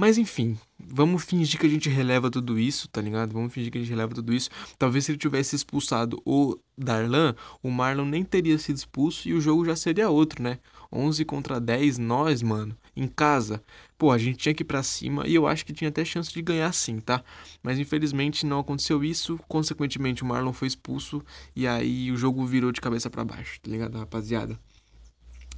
Mas 0.00 0.16
enfim, 0.16 0.56
vamos 0.78 1.24
fingir 1.24 1.58
que 1.58 1.66
a 1.66 1.68
gente 1.68 1.88
releva 1.88 2.30
tudo 2.30 2.56
isso, 2.56 2.88
tá 2.88 3.00
ligado? 3.00 3.32
Vamos 3.32 3.52
fingir 3.52 3.72
que 3.72 3.78
a 3.78 3.80
gente 3.80 3.90
releva 3.90 4.14
tudo 4.14 4.32
isso. 4.32 4.48
Talvez 4.78 5.04
se 5.04 5.10
ele 5.10 5.18
tivesse 5.18 5.56
expulsado 5.56 6.22
o 6.24 6.56
Darlan, 6.76 7.34
o 7.60 7.68
Marlon 7.68 8.04
nem 8.04 8.22
teria 8.22 8.56
sido 8.58 8.76
expulso 8.76 9.28
e 9.28 9.34
o 9.34 9.40
jogo 9.40 9.64
já 9.64 9.74
seria 9.74 10.08
outro, 10.08 10.40
né? 10.40 10.60
11 10.92 11.24
contra 11.24 11.60
10, 11.60 11.98
nós, 11.98 12.42
mano, 12.42 12.76
em 12.96 13.08
casa. 13.08 13.60
Pô, 13.98 14.12
a 14.12 14.18
gente 14.18 14.38
tinha 14.38 14.54
que 14.54 14.62
ir 14.62 14.66
pra 14.66 14.84
cima 14.84 15.26
e 15.26 15.34
eu 15.34 15.48
acho 15.48 15.66
que 15.66 15.72
tinha 15.72 15.88
até 15.88 16.04
chance 16.04 16.32
de 16.32 16.40
ganhar 16.42 16.72
sim, 16.72 17.00
tá? 17.00 17.22
Mas 17.60 17.80
infelizmente 17.80 18.46
não 18.46 18.60
aconteceu 18.60 19.02
isso. 19.02 19.36
Consequentemente, 19.48 20.22
o 20.22 20.26
Marlon 20.26 20.52
foi 20.52 20.68
expulso 20.68 21.20
e 21.56 21.66
aí 21.66 22.12
o 22.12 22.16
jogo 22.16 22.46
virou 22.46 22.70
de 22.70 22.80
cabeça 22.80 23.10
para 23.10 23.24
baixo, 23.24 23.60
tá 23.60 23.68
ligado, 23.68 23.98
rapaziada? 23.98 24.58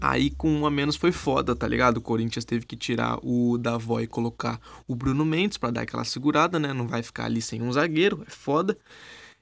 Aí 0.01 0.31
com 0.31 0.51
um 0.51 0.67
a 0.67 0.71
menos 0.71 0.97
foi 0.97 1.13
foda, 1.13 1.55
tá 1.55 1.67
ligado? 1.69 1.99
O 1.99 2.01
Corinthians 2.01 2.45
teve 2.45 2.65
que 2.65 2.77
tirar 2.77 3.19
o 3.23 3.59
Davó 3.59 4.01
e 4.01 4.07
colocar 4.07 4.59
o 4.89 4.95
Bruno 4.95 5.25
Mendes 5.25 5.59
para 5.59 5.71
dar 5.71 5.83
aquela 5.83 6.05
segurada, 6.05 6.59
né? 6.59 6.73
Não 6.73 6.89
vai 6.89 7.03
ficar 7.03 7.27
ali 7.27 7.43
sem 7.43 7.61
um 7.63 7.73
zagueiro, 7.73 8.25
é 8.27 8.31
foda. 8.31 8.79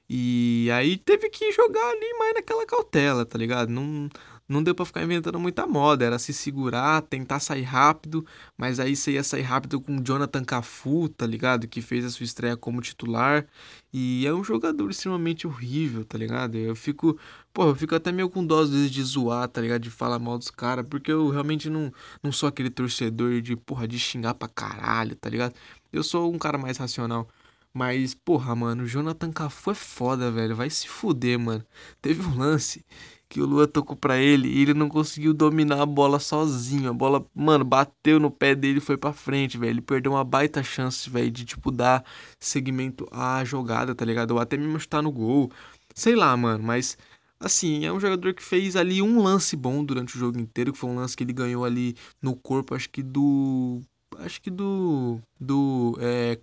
E 0.08 0.68
aí 0.72 0.96
teve 0.96 1.28
que 1.30 1.52
jogar 1.52 1.90
ali 1.90 2.14
mais 2.18 2.34
naquela 2.34 2.66
cautela, 2.66 3.26
tá 3.26 3.38
ligado? 3.38 3.68
Não, 3.68 4.08
não 4.48 4.62
deu 4.62 4.74
para 4.74 4.86
ficar 4.86 5.02
inventando 5.02 5.38
muita 5.38 5.66
moda, 5.66 6.04
era 6.04 6.18
se 6.18 6.32
segurar, 6.32 7.02
tentar 7.02 7.38
sair 7.38 7.62
rápido, 7.62 8.24
mas 8.56 8.80
aí 8.80 8.96
você 8.96 9.12
ia 9.12 9.22
sair 9.22 9.42
rápido 9.42 9.80
com 9.80 9.98
o 9.98 10.02
Jonathan 10.02 10.42
Cafu, 10.44 11.08
tá 11.08 11.26
ligado? 11.26 11.68
Que 11.68 11.82
fez 11.82 12.04
a 12.04 12.10
sua 12.10 12.24
estreia 12.24 12.56
como 12.56 12.80
titular. 12.80 13.46
E 13.92 14.26
é 14.26 14.32
um 14.32 14.42
jogador 14.42 14.90
extremamente 14.90 15.46
horrível, 15.46 16.04
tá 16.04 16.16
ligado? 16.16 16.56
Eu 16.56 16.74
fico, 16.74 17.18
pô, 17.52 17.68
eu 17.68 17.74
fico 17.74 17.94
até 17.94 18.10
meio 18.10 18.30
com 18.30 18.44
dó 18.44 18.60
às 18.62 18.70
vezes 18.70 18.90
de 18.90 19.02
zoar, 19.02 19.48
tá 19.48 19.60
ligado? 19.60 19.82
De 19.82 19.90
falar 19.90 20.18
mal 20.18 20.38
dos 20.38 20.50
caras, 20.50 20.86
porque 20.88 21.12
eu 21.12 21.28
realmente 21.28 21.68
não, 21.68 21.92
não 22.22 22.32
sou 22.32 22.48
aquele 22.48 22.70
torcedor 22.70 23.40
de, 23.42 23.54
porra, 23.56 23.86
de 23.86 23.98
xingar 23.98 24.34
pra 24.34 24.48
caralho, 24.48 25.14
tá 25.16 25.28
ligado? 25.28 25.54
Eu 25.92 26.02
sou 26.02 26.32
um 26.32 26.38
cara 26.38 26.56
mais 26.58 26.76
racional. 26.78 27.28
Mas, 27.72 28.14
porra, 28.14 28.54
mano, 28.54 28.84
o 28.84 28.86
Jonathan 28.86 29.30
Cafu 29.30 29.70
é 29.70 29.74
foda, 29.74 30.30
velho. 30.30 30.56
Vai 30.56 30.68
se 30.70 30.88
fuder, 30.88 31.38
mano. 31.38 31.64
Teve 32.00 32.22
um 32.22 32.36
lance 32.36 32.84
que 33.28 33.40
o 33.40 33.46
Lua 33.46 33.68
tocou 33.68 33.96
pra 33.96 34.18
ele 34.18 34.48
e 34.48 34.62
ele 34.62 34.74
não 34.74 34.88
conseguiu 34.88 35.34
dominar 35.34 35.82
a 35.82 35.86
bola 35.86 36.18
sozinho. 36.18 36.90
A 36.90 36.92
bola, 36.92 37.26
mano, 37.34 37.64
bateu 37.64 38.18
no 38.18 38.30
pé 38.30 38.54
dele 38.54 38.78
e 38.78 38.80
foi 38.80 38.96
pra 38.96 39.12
frente, 39.12 39.58
velho. 39.58 39.70
Ele 39.72 39.80
perdeu 39.82 40.12
uma 40.12 40.24
baita 40.24 40.62
chance, 40.62 41.08
velho, 41.10 41.30
de, 41.30 41.44
tipo, 41.44 41.70
dar 41.70 42.04
seguimento 42.40 43.06
à 43.12 43.44
jogada, 43.44 43.94
tá 43.94 44.04
ligado? 44.04 44.32
Ou 44.32 44.40
até 44.40 44.56
mesmo 44.56 44.80
chutar 44.80 45.02
no 45.02 45.12
gol. 45.12 45.50
Sei 45.94 46.14
lá, 46.16 46.36
mano, 46.36 46.64
mas. 46.64 46.96
Assim, 47.40 47.84
é 47.84 47.92
um 47.92 48.00
jogador 48.00 48.34
que 48.34 48.42
fez 48.42 48.74
ali 48.74 49.00
um 49.00 49.22
lance 49.22 49.54
bom 49.56 49.84
durante 49.84 50.16
o 50.16 50.18
jogo 50.18 50.40
inteiro, 50.40 50.72
que 50.72 50.78
foi 50.78 50.90
um 50.90 50.96
lance 50.96 51.16
que 51.16 51.22
ele 51.22 51.32
ganhou 51.32 51.64
ali 51.64 51.94
no 52.20 52.34
corpo, 52.34 52.74
acho 52.74 52.90
que 52.90 53.02
do. 53.02 53.80
Acho 54.18 54.40
que 54.40 54.50
do. 54.50 55.20
Do. 55.40 55.96
É, 56.00 56.40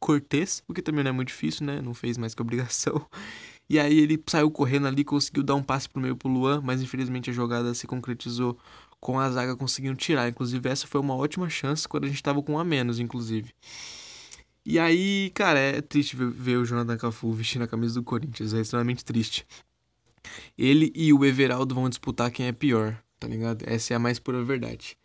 Cortez, 0.00 0.62
o 0.66 0.72
que 0.72 0.80
também 0.82 1.04
não 1.04 1.10
é 1.10 1.12
muito 1.12 1.28
difícil, 1.28 1.66
né? 1.66 1.82
Não 1.82 1.92
fez 1.92 2.16
mais 2.16 2.34
que 2.34 2.40
obrigação. 2.42 3.06
E 3.70 3.78
aí 3.78 4.00
ele 4.00 4.20
saiu 4.26 4.50
correndo 4.50 4.88
ali, 4.88 5.04
conseguiu 5.04 5.44
dar 5.44 5.54
um 5.54 5.62
passe 5.62 5.88
pro 5.88 6.02
meio 6.02 6.16
pro 6.16 6.28
Luan, 6.28 6.60
mas 6.60 6.82
infelizmente 6.82 7.30
a 7.30 7.32
jogada 7.32 7.72
se 7.72 7.86
concretizou 7.86 8.58
com 8.98 9.20
a 9.20 9.30
zaga 9.30 9.56
conseguindo 9.56 9.94
tirar. 9.94 10.28
Inclusive, 10.28 10.68
essa 10.68 10.88
foi 10.88 11.00
uma 11.00 11.14
ótima 11.14 11.48
chance 11.48 11.86
quando 11.86 12.04
a 12.04 12.08
gente 12.08 12.20
tava 12.20 12.42
com 12.42 12.54
um 12.54 12.58
a 12.58 12.64
menos, 12.64 12.98
inclusive. 12.98 13.54
E 14.66 14.76
aí, 14.76 15.30
cara, 15.36 15.60
é 15.60 15.80
triste 15.80 16.16
ver, 16.16 16.56
o 16.56 16.64
Jonathan 16.64 16.96
Cafu 16.96 17.32
vestindo 17.32 17.62
a 17.62 17.68
camisa 17.68 17.94
do 17.94 18.02
Corinthians, 18.02 18.52
é 18.52 18.60
extremamente 18.60 19.04
triste. 19.04 19.46
Ele 20.58 20.92
e 20.92 21.12
o 21.12 21.24
Everaldo 21.24 21.72
vão 21.72 21.88
disputar 21.88 22.32
quem 22.32 22.46
é 22.46 22.52
pior, 22.52 23.00
tá 23.20 23.28
ligado? 23.28 23.64
Essa 23.68 23.94
é 23.94 23.96
a 23.96 24.00
mais 24.00 24.18
pura 24.18 24.42
verdade. 24.42 24.98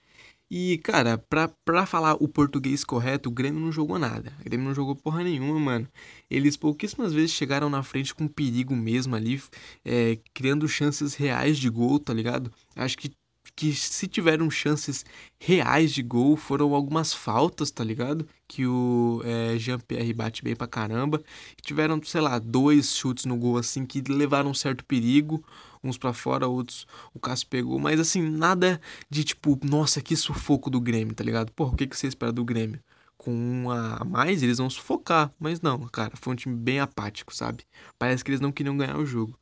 E, 0.49 0.77
cara, 0.79 1.17
pra, 1.17 1.47
pra 1.47 1.85
falar 1.87 2.13
o 2.15 2.27
português 2.27 2.83
correto, 2.83 3.29
o 3.29 3.31
Grêmio 3.31 3.59
não 3.59 3.71
jogou 3.71 3.97
nada. 3.97 4.31
O 4.39 4.43
Grêmio 4.43 4.67
não 4.67 4.75
jogou 4.75 4.95
porra 4.95 5.23
nenhuma, 5.23 5.59
mano. 5.59 5.87
Eles 6.29 6.55
pouquíssimas 6.55 7.13
vezes 7.13 7.31
chegaram 7.31 7.69
na 7.69 7.81
frente 7.83 8.13
com 8.13 8.27
perigo 8.27 8.75
mesmo 8.75 9.15
ali, 9.15 9.41
é, 9.83 10.19
criando 10.33 10.67
chances 10.67 11.15
reais 11.15 11.57
de 11.57 11.69
gol, 11.69 11.99
tá 11.99 12.13
ligado? 12.13 12.51
Acho 12.75 12.97
que 12.97 13.11
que 13.55 13.73
se 13.73 14.07
tiveram 14.07 14.49
chances 14.49 15.05
reais 15.39 15.93
de 15.93 16.01
gol 16.03 16.35
foram 16.35 16.73
algumas 16.73 17.13
faltas, 17.13 17.71
tá 17.71 17.83
ligado? 17.83 18.27
Que 18.47 18.65
o 18.65 19.21
é, 19.23 19.57
Jean-Pierre 19.57 20.13
bate 20.13 20.43
bem 20.43 20.55
pra 20.55 20.67
caramba. 20.67 21.23
Tiveram, 21.61 22.01
sei 22.03 22.21
lá, 22.21 22.37
dois 22.39 22.95
chutes 22.95 23.25
no 23.25 23.37
gol 23.37 23.57
assim 23.57 23.85
que 23.85 24.01
levaram 24.01 24.49
um 24.51 24.53
certo 24.53 24.83
perigo. 24.83 25.43
Uns 25.87 25.97
para 25.97 26.13
fora, 26.13 26.47
outros 26.47 26.87
o 27.13 27.19
Cássio 27.19 27.47
pegou. 27.47 27.79
Mas 27.79 27.99
assim, 27.99 28.21
nada 28.21 28.79
de 29.09 29.23
tipo, 29.23 29.59
nossa, 29.63 30.01
que 30.01 30.15
sufoco 30.15 30.69
do 30.69 30.81
Grêmio, 30.81 31.13
tá 31.15 31.23
ligado? 31.23 31.51
Porra, 31.51 31.73
o 31.73 31.75
que, 31.75 31.87
que 31.87 31.97
você 31.97 32.07
espera 32.07 32.31
do 32.31 32.43
Grêmio? 32.43 32.79
Com 33.17 33.31
um 33.33 33.71
a 33.71 34.03
mais, 34.05 34.43
eles 34.43 34.57
vão 34.57 34.69
sufocar. 34.69 35.31
Mas 35.39 35.61
não, 35.61 35.79
cara, 35.87 36.13
foi 36.15 36.33
um 36.33 36.35
time 36.35 36.55
bem 36.55 36.79
apático, 36.79 37.35
sabe? 37.35 37.63
Parece 37.97 38.23
que 38.23 38.31
eles 38.31 38.41
não 38.41 38.51
queriam 38.51 38.77
ganhar 38.77 38.97
o 38.97 39.05
jogo. 39.05 39.37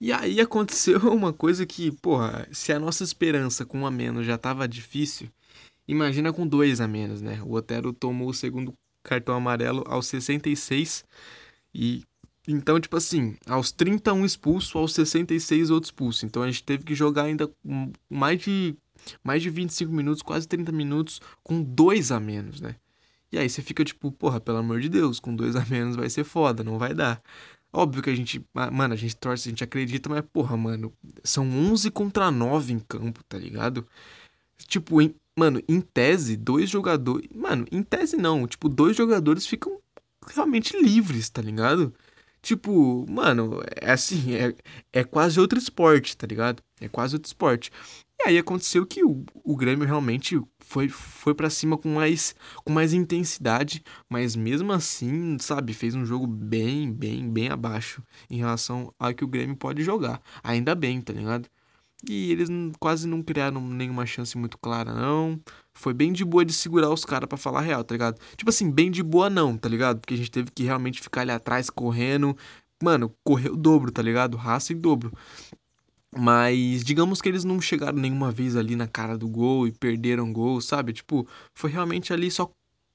E 0.00 0.12
aí 0.12 0.40
aconteceu 0.40 0.98
uma 1.12 1.32
coisa 1.32 1.64
que, 1.64 1.90
porra, 1.90 2.46
se 2.52 2.72
a 2.72 2.78
nossa 2.78 3.04
esperança 3.04 3.64
com 3.64 3.80
um 3.80 3.86
a 3.86 3.90
menos 3.90 4.26
já 4.26 4.36
tava 4.36 4.68
difícil, 4.68 5.30
imagina 5.88 6.32
com 6.32 6.46
dois 6.46 6.80
a 6.80 6.88
menos, 6.88 7.22
né? 7.22 7.40
O 7.42 7.52
Otero 7.54 7.92
tomou 7.92 8.28
o 8.28 8.34
segundo 8.34 8.74
cartão 9.02 9.34
amarelo 9.34 9.84
aos 9.86 10.06
66 10.06 11.04
e 11.74 12.02
Então, 12.46 12.78
tipo 12.78 12.96
assim, 12.96 13.36
aos 13.46 13.72
31 13.72 14.24
expulso, 14.24 14.76
aos 14.78 14.92
66 14.92 15.70
outros 15.70 15.88
expulso. 15.88 16.26
Então 16.26 16.42
a 16.42 16.46
gente 16.46 16.62
teve 16.62 16.84
que 16.84 16.94
jogar 16.94 17.24
ainda 17.24 17.50
mais 18.08 18.40
de 18.42 18.76
mais 19.22 19.42
de 19.42 19.50
25 19.50 19.92
minutos, 19.92 20.22
quase 20.22 20.46
30 20.46 20.70
minutos 20.72 21.20
com 21.42 21.62
dois 21.62 22.12
a 22.12 22.20
menos, 22.20 22.60
né? 22.60 22.76
E 23.32 23.38
aí 23.38 23.48
você 23.48 23.62
fica 23.62 23.84
tipo, 23.84 24.12
porra, 24.12 24.40
pelo 24.40 24.58
amor 24.58 24.80
de 24.80 24.88
Deus, 24.88 25.18
com 25.18 25.34
dois 25.34 25.56
a 25.56 25.64
menos 25.66 25.96
vai 25.96 26.08
ser 26.08 26.24
foda, 26.24 26.62
não 26.62 26.78
vai 26.78 26.94
dar. 26.94 27.20
Óbvio 27.72 28.02
que 28.02 28.10
a 28.10 28.14
gente, 28.14 28.44
mano, 28.72 28.94
a 28.94 28.96
gente 28.96 29.16
torce, 29.16 29.48
a 29.48 29.50
gente 29.50 29.64
acredita, 29.64 30.08
mas 30.08 30.24
porra, 30.32 30.56
mano, 30.56 30.92
são 31.24 31.50
11 31.50 31.90
contra 31.90 32.30
9 32.30 32.72
em 32.72 32.78
campo, 32.78 33.24
tá 33.24 33.36
ligado? 33.36 33.86
Tipo, 34.68 35.02
em, 35.02 35.14
mano, 35.36 35.60
em 35.68 35.80
tese, 35.80 36.36
dois 36.36 36.70
jogadores, 36.70 37.28
mano, 37.34 37.66
em 37.72 37.82
tese 37.82 38.16
não, 38.16 38.46
tipo, 38.46 38.68
dois 38.68 38.96
jogadores 38.96 39.46
ficam 39.46 39.80
realmente 40.28 40.80
livres, 40.80 41.28
tá 41.28 41.42
ligado? 41.42 41.92
Tipo, 42.44 43.06
mano, 43.10 43.62
é 43.80 43.90
assim, 43.92 44.34
é, 44.34 44.54
é 44.92 45.02
quase 45.02 45.40
outro 45.40 45.58
esporte, 45.58 46.14
tá 46.14 46.26
ligado? 46.26 46.62
É 46.78 46.86
quase 46.88 47.16
outro 47.16 47.26
esporte. 47.26 47.72
E 48.20 48.28
aí 48.28 48.38
aconteceu 48.38 48.84
que 48.86 49.02
o, 49.02 49.24
o 49.42 49.56
Grêmio 49.56 49.86
realmente 49.86 50.38
foi, 50.58 50.90
foi 50.90 51.34
para 51.34 51.48
cima 51.48 51.78
com 51.78 51.88
mais, 51.94 52.34
com 52.62 52.70
mais 52.70 52.92
intensidade, 52.92 53.82
mas 54.10 54.36
mesmo 54.36 54.72
assim, 54.74 55.38
sabe, 55.38 55.72
fez 55.72 55.94
um 55.94 56.04
jogo 56.04 56.26
bem, 56.26 56.92
bem, 56.92 57.30
bem 57.30 57.48
abaixo 57.48 58.02
em 58.28 58.36
relação 58.36 58.92
ao 58.98 59.14
que 59.14 59.24
o 59.24 59.28
Grêmio 59.28 59.56
pode 59.56 59.82
jogar. 59.82 60.20
Ainda 60.42 60.74
bem, 60.74 61.00
tá 61.00 61.14
ligado? 61.14 61.48
E 62.06 62.30
eles 62.30 62.50
quase 62.78 63.08
não 63.08 63.22
criaram 63.22 63.60
nenhuma 63.66 64.04
chance 64.04 64.36
muito 64.36 64.58
clara, 64.58 64.92
não. 64.92 65.40
Foi 65.74 65.92
bem 65.92 66.12
de 66.12 66.24
boa 66.24 66.44
de 66.44 66.52
segurar 66.52 66.90
os 66.90 67.04
caras 67.04 67.28
para 67.28 67.36
falar 67.36 67.60
real, 67.60 67.84
tá 67.84 67.94
ligado? 67.94 68.20
Tipo 68.36 68.50
assim, 68.50 68.70
bem 68.70 68.90
de 68.90 69.02
boa 69.02 69.28
não, 69.28 69.56
tá 69.56 69.68
ligado? 69.68 70.00
Porque 70.00 70.14
a 70.14 70.16
gente 70.16 70.30
teve 70.30 70.50
que 70.50 70.62
realmente 70.62 71.00
ficar 71.00 71.22
ali 71.22 71.32
atrás 71.32 71.68
correndo. 71.68 72.36
Mano, 72.82 73.14
correu 73.24 73.54
o 73.54 73.56
dobro, 73.56 73.90
tá 73.90 74.00
ligado? 74.02 74.36
Raça 74.36 74.72
em 74.72 74.80
dobro. 74.80 75.12
Mas 76.16 76.84
digamos 76.84 77.20
que 77.20 77.28
eles 77.28 77.44
não 77.44 77.60
chegaram 77.60 77.98
nenhuma 77.98 78.30
vez 78.30 78.56
ali 78.56 78.76
na 78.76 78.86
cara 78.86 79.18
do 79.18 79.28
gol 79.28 79.66
e 79.66 79.72
perderam 79.72 80.32
gol, 80.32 80.60
sabe? 80.60 80.92
Tipo, 80.92 81.26
foi 81.52 81.70
realmente 81.70 82.12
ali 82.12 82.30
só 82.30 82.50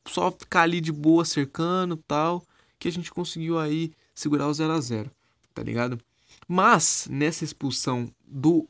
só 0.08 0.32
ficar 0.32 0.64
ali 0.64 0.82
de 0.82 0.92
boa 0.92 1.24
cercando, 1.26 1.98
tal, 1.98 2.44
que 2.80 2.88
a 2.88 2.92
gente 2.92 3.12
conseguiu 3.12 3.60
aí 3.60 3.92
segurar 4.16 4.48
o 4.48 4.54
0 4.54 4.74
a 4.74 4.82
0, 4.82 5.12
tá 5.54 5.62
ligado? 5.62 6.00
Mas 6.48 7.08
nessa 7.10 7.44
expulsão 7.44 8.12
do 8.26 8.68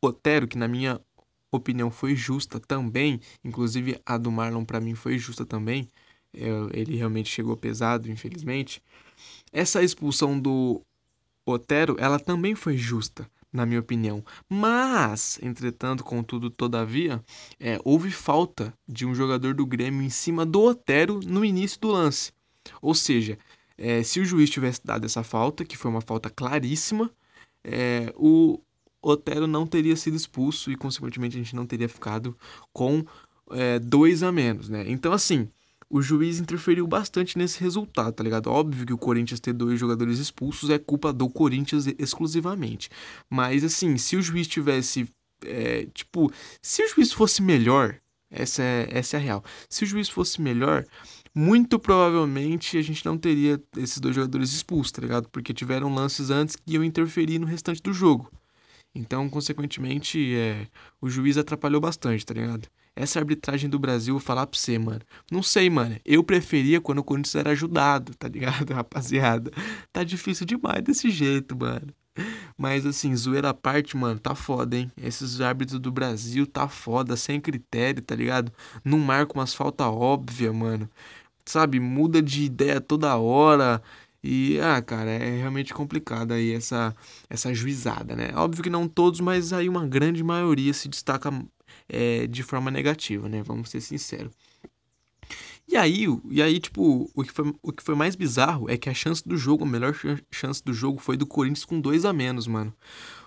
Otero, 0.00 0.48
que 0.48 0.58
na 0.58 0.66
minha 0.66 1.00
opinião 1.56 1.90
foi 1.90 2.14
justa 2.14 2.60
também, 2.60 3.20
inclusive 3.44 4.00
a 4.04 4.16
do 4.18 4.30
Marlon 4.30 4.64
para 4.64 4.80
mim 4.80 4.94
foi 4.94 5.18
justa 5.18 5.44
também, 5.44 5.88
ele 6.32 6.96
realmente 6.96 7.30
chegou 7.30 7.56
pesado, 7.56 8.10
infelizmente. 8.10 8.82
Essa 9.52 9.82
expulsão 9.82 10.38
do 10.38 10.82
Otero, 11.46 11.96
ela 11.98 12.18
também 12.18 12.54
foi 12.54 12.76
justa, 12.76 13.28
na 13.52 13.64
minha 13.64 13.80
opinião. 13.80 14.24
Mas, 14.48 15.38
entretanto, 15.42 16.02
contudo, 16.02 16.50
todavia, 16.50 17.22
é, 17.60 17.78
houve 17.84 18.10
falta 18.10 18.74
de 18.88 19.06
um 19.06 19.14
jogador 19.14 19.54
do 19.54 19.64
Grêmio 19.64 20.02
em 20.02 20.10
cima 20.10 20.44
do 20.44 20.62
Otero 20.62 21.20
no 21.24 21.44
início 21.44 21.80
do 21.80 21.88
lance. 21.88 22.32
Ou 22.82 22.94
seja, 22.94 23.38
é, 23.78 24.02
se 24.02 24.20
o 24.20 24.24
juiz 24.24 24.50
tivesse 24.50 24.80
dado 24.84 25.04
essa 25.04 25.22
falta, 25.22 25.64
que 25.64 25.76
foi 25.76 25.90
uma 25.90 26.00
falta 26.00 26.28
claríssima, 26.30 27.10
é, 27.62 28.12
o 28.16 28.60
Otero 29.04 29.46
não 29.46 29.66
teria 29.66 29.96
sido 29.96 30.16
expulso 30.16 30.70
e, 30.70 30.76
consequentemente, 30.76 31.36
a 31.36 31.38
gente 31.42 31.54
não 31.54 31.66
teria 31.66 31.88
ficado 31.88 32.36
com 32.72 33.04
é, 33.50 33.78
dois 33.78 34.22
a 34.22 34.32
menos, 34.32 34.68
né? 34.68 34.84
Então, 34.88 35.12
assim, 35.12 35.48
o 35.90 36.00
juiz 36.00 36.40
interferiu 36.40 36.86
bastante 36.86 37.36
nesse 37.36 37.60
resultado, 37.60 38.12
tá 38.12 38.24
ligado? 38.24 38.50
Óbvio 38.50 38.86
que 38.86 38.92
o 38.92 38.98
Corinthians 38.98 39.40
ter 39.40 39.52
dois 39.52 39.78
jogadores 39.78 40.18
expulsos 40.18 40.70
é 40.70 40.78
culpa 40.78 41.12
do 41.12 41.28
Corinthians 41.28 41.86
exclusivamente. 41.98 42.90
Mas, 43.28 43.62
assim, 43.62 43.96
se 43.98 44.16
o 44.16 44.22
juiz 44.22 44.46
tivesse. 44.48 45.08
É, 45.44 45.86
tipo, 45.92 46.32
se 46.62 46.82
o 46.82 46.88
juiz 46.88 47.12
fosse 47.12 47.42
melhor, 47.42 48.00
essa 48.30 48.62
é, 48.62 48.88
essa 48.90 49.16
é 49.16 49.20
a 49.20 49.22
real. 49.22 49.44
Se 49.68 49.84
o 49.84 49.86
juiz 49.86 50.08
fosse 50.08 50.40
melhor, 50.40 50.84
muito 51.34 51.78
provavelmente 51.78 52.78
a 52.78 52.82
gente 52.82 53.04
não 53.04 53.18
teria 53.18 53.62
esses 53.76 53.98
dois 53.98 54.14
jogadores 54.14 54.52
expulsos, 54.52 54.92
tá 54.92 55.02
ligado? 55.02 55.28
Porque 55.28 55.52
tiveram 55.52 55.94
lances 55.94 56.30
antes 56.30 56.56
que 56.56 56.72
iam 56.72 56.82
interferir 56.84 57.38
no 57.38 57.46
restante 57.46 57.82
do 57.82 57.92
jogo. 57.92 58.30
Então, 58.94 59.28
consequentemente, 59.28 60.34
é, 60.36 60.68
o 61.00 61.08
juiz 61.10 61.36
atrapalhou 61.36 61.80
bastante, 61.80 62.24
tá 62.24 62.32
ligado? 62.34 62.68
Essa 62.96 63.18
arbitragem 63.18 63.68
do 63.68 63.78
Brasil, 63.78 64.14
vou 64.14 64.20
falar 64.20 64.46
pra 64.46 64.58
você, 64.58 64.78
mano. 64.78 65.00
Não 65.30 65.42
sei, 65.42 65.68
mano. 65.68 65.98
Eu 66.04 66.22
preferia 66.22 66.80
quando 66.80 66.98
o 66.98 67.04
Corinthians 67.04 67.34
era 67.34 67.50
ajudado, 67.50 68.14
tá 68.14 68.28
ligado, 68.28 68.70
rapaziada? 68.72 69.50
Tá 69.92 70.04
difícil 70.04 70.46
demais 70.46 70.82
desse 70.84 71.10
jeito, 71.10 71.56
mano. 71.56 71.88
Mas 72.56 72.86
assim, 72.86 73.14
zoeira 73.16 73.50
à 73.50 73.54
parte, 73.54 73.96
mano, 73.96 74.20
tá 74.20 74.34
foda, 74.34 74.76
hein? 74.76 74.92
Esses 74.96 75.40
árbitros 75.40 75.80
do 75.80 75.90
Brasil 75.90 76.46
tá 76.46 76.68
foda, 76.68 77.16
sem 77.16 77.40
critério, 77.40 78.00
tá 78.02 78.14
ligado? 78.14 78.52
Não 78.84 78.98
marca 78.98 79.34
umas 79.34 79.52
faltas 79.54 79.86
óbvias, 79.88 80.54
mano. 80.54 80.88
Sabe, 81.46 81.80
muda 81.80 82.22
de 82.22 82.44
ideia 82.44 82.80
toda 82.80 83.16
hora. 83.16 83.82
E, 84.26 84.58
ah, 84.58 84.80
cara, 84.80 85.10
é 85.10 85.36
realmente 85.36 85.74
complicado 85.74 86.32
aí 86.32 86.52
essa, 86.54 86.96
essa 87.28 87.52
juizada, 87.52 88.16
né? 88.16 88.30
Óbvio 88.34 88.62
que 88.62 88.70
não 88.70 88.88
todos, 88.88 89.20
mas 89.20 89.52
aí 89.52 89.68
uma 89.68 89.86
grande 89.86 90.24
maioria 90.24 90.72
se 90.72 90.88
destaca 90.88 91.30
é, 91.86 92.26
de 92.26 92.42
forma 92.42 92.70
negativa, 92.70 93.28
né? 93.28 93.42
Vamos 93.42 93.68
ser 93.68 93.82
sinceros. 93.82 94.32
E 95.68 95.76
aí, 95.76 96.06
e 96.30 96.40
aí, 96.40 96.58
tipo, 96.58 97.10
o 97.14 97.22
que, 97.22 97.32
foi, 97.32 97.54
o 97.62 97.70
que 97.70 97.82
foi 97.82 97.94
mais 97.94 98.16
bizarro 98.16 98.70
é 98.70 98.78
que 98.78 98.88
a 98.88 98.94
chance 98.94 99.22
do 99.28 99.36
jogo, 99.36 99.64
a 99.64 99.68
melhor 99.68 99.94
chance 100.32 100.64
do 100.64 100.72
jogo 100.72 100.98
foi 100.98 101.18
do 101.18 101.26
Corinthians 101.26 101.66
com 101.66 101.78
dois 101.78 102.06
a 102.06 102.12
menos, 102.12 102.46
mano. 102.46 102.72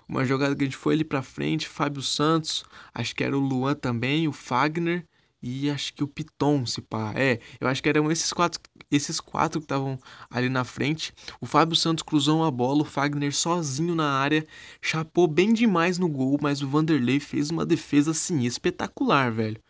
Uma 0.08 0.24
jogada 0.24 0.56
que 0.56 0.62
a 0.62 0.66
gente 0.66 0.76
foi 0.76 0.94
ali 0.94 1.04
pra 1.04 1.22
frente, 1.22 1.68
Fábio 1.68 2.02
Santos, 2.02 2.64
acho 2.92 3.14
que 3.14 3.22
era 3.22 3.36
o 3.36 3.40
Luan 3.40 3.76
também, 3.76 4.26
o 4.26 4.32
Fagner 4.32 5.04
e 5.42 5.70
acho 5.70 5.94
que 5.94 6.02
o 6.02 6.08
Piton, 6.08 6.66
se 6.66 6.80
pá. 6.82 7.12
É, 7.14 7.38
eu 7.60 7.68
acho 7.68 7.82
que 7.82 7.88
eram 7.88 8.10
esses 8.10 8.32
quatro, 8.32 8.60
esses 8.90 9.20
quatro 9.20 9.60
que 9.60 9.64
estavam 9.64 9.98
ali 10.30 10.48
na 10.48 10.64
frente. 10.64 11.12
O 11.40 11.46
Fábio 11.46 11.76
Santos 11.76 12.02
cruzou 12.02 12.38
uma 12.38 12.50
bola, 12.50 12.82
o 12.82 12.84
Fagner 12.84 13.34
sozinho 13.34 13.94
na 13.94 14.10
área, 14.10 14.46
chapou 14.80 15.26
bem 15.26 15.52
demais 15.52 15.98
no 15.98 16.08
gol, 16.08 16.38
mas 16.40 16.62
o 16.62 16.68
Vanderlei 16.68 17.20
fez 17.20 17.50
uma 17.50 17.66
defesa 17.66 18.12
assim 18.12 18.44
espetacular, 18.44 19.30
velho. 19.32 19.60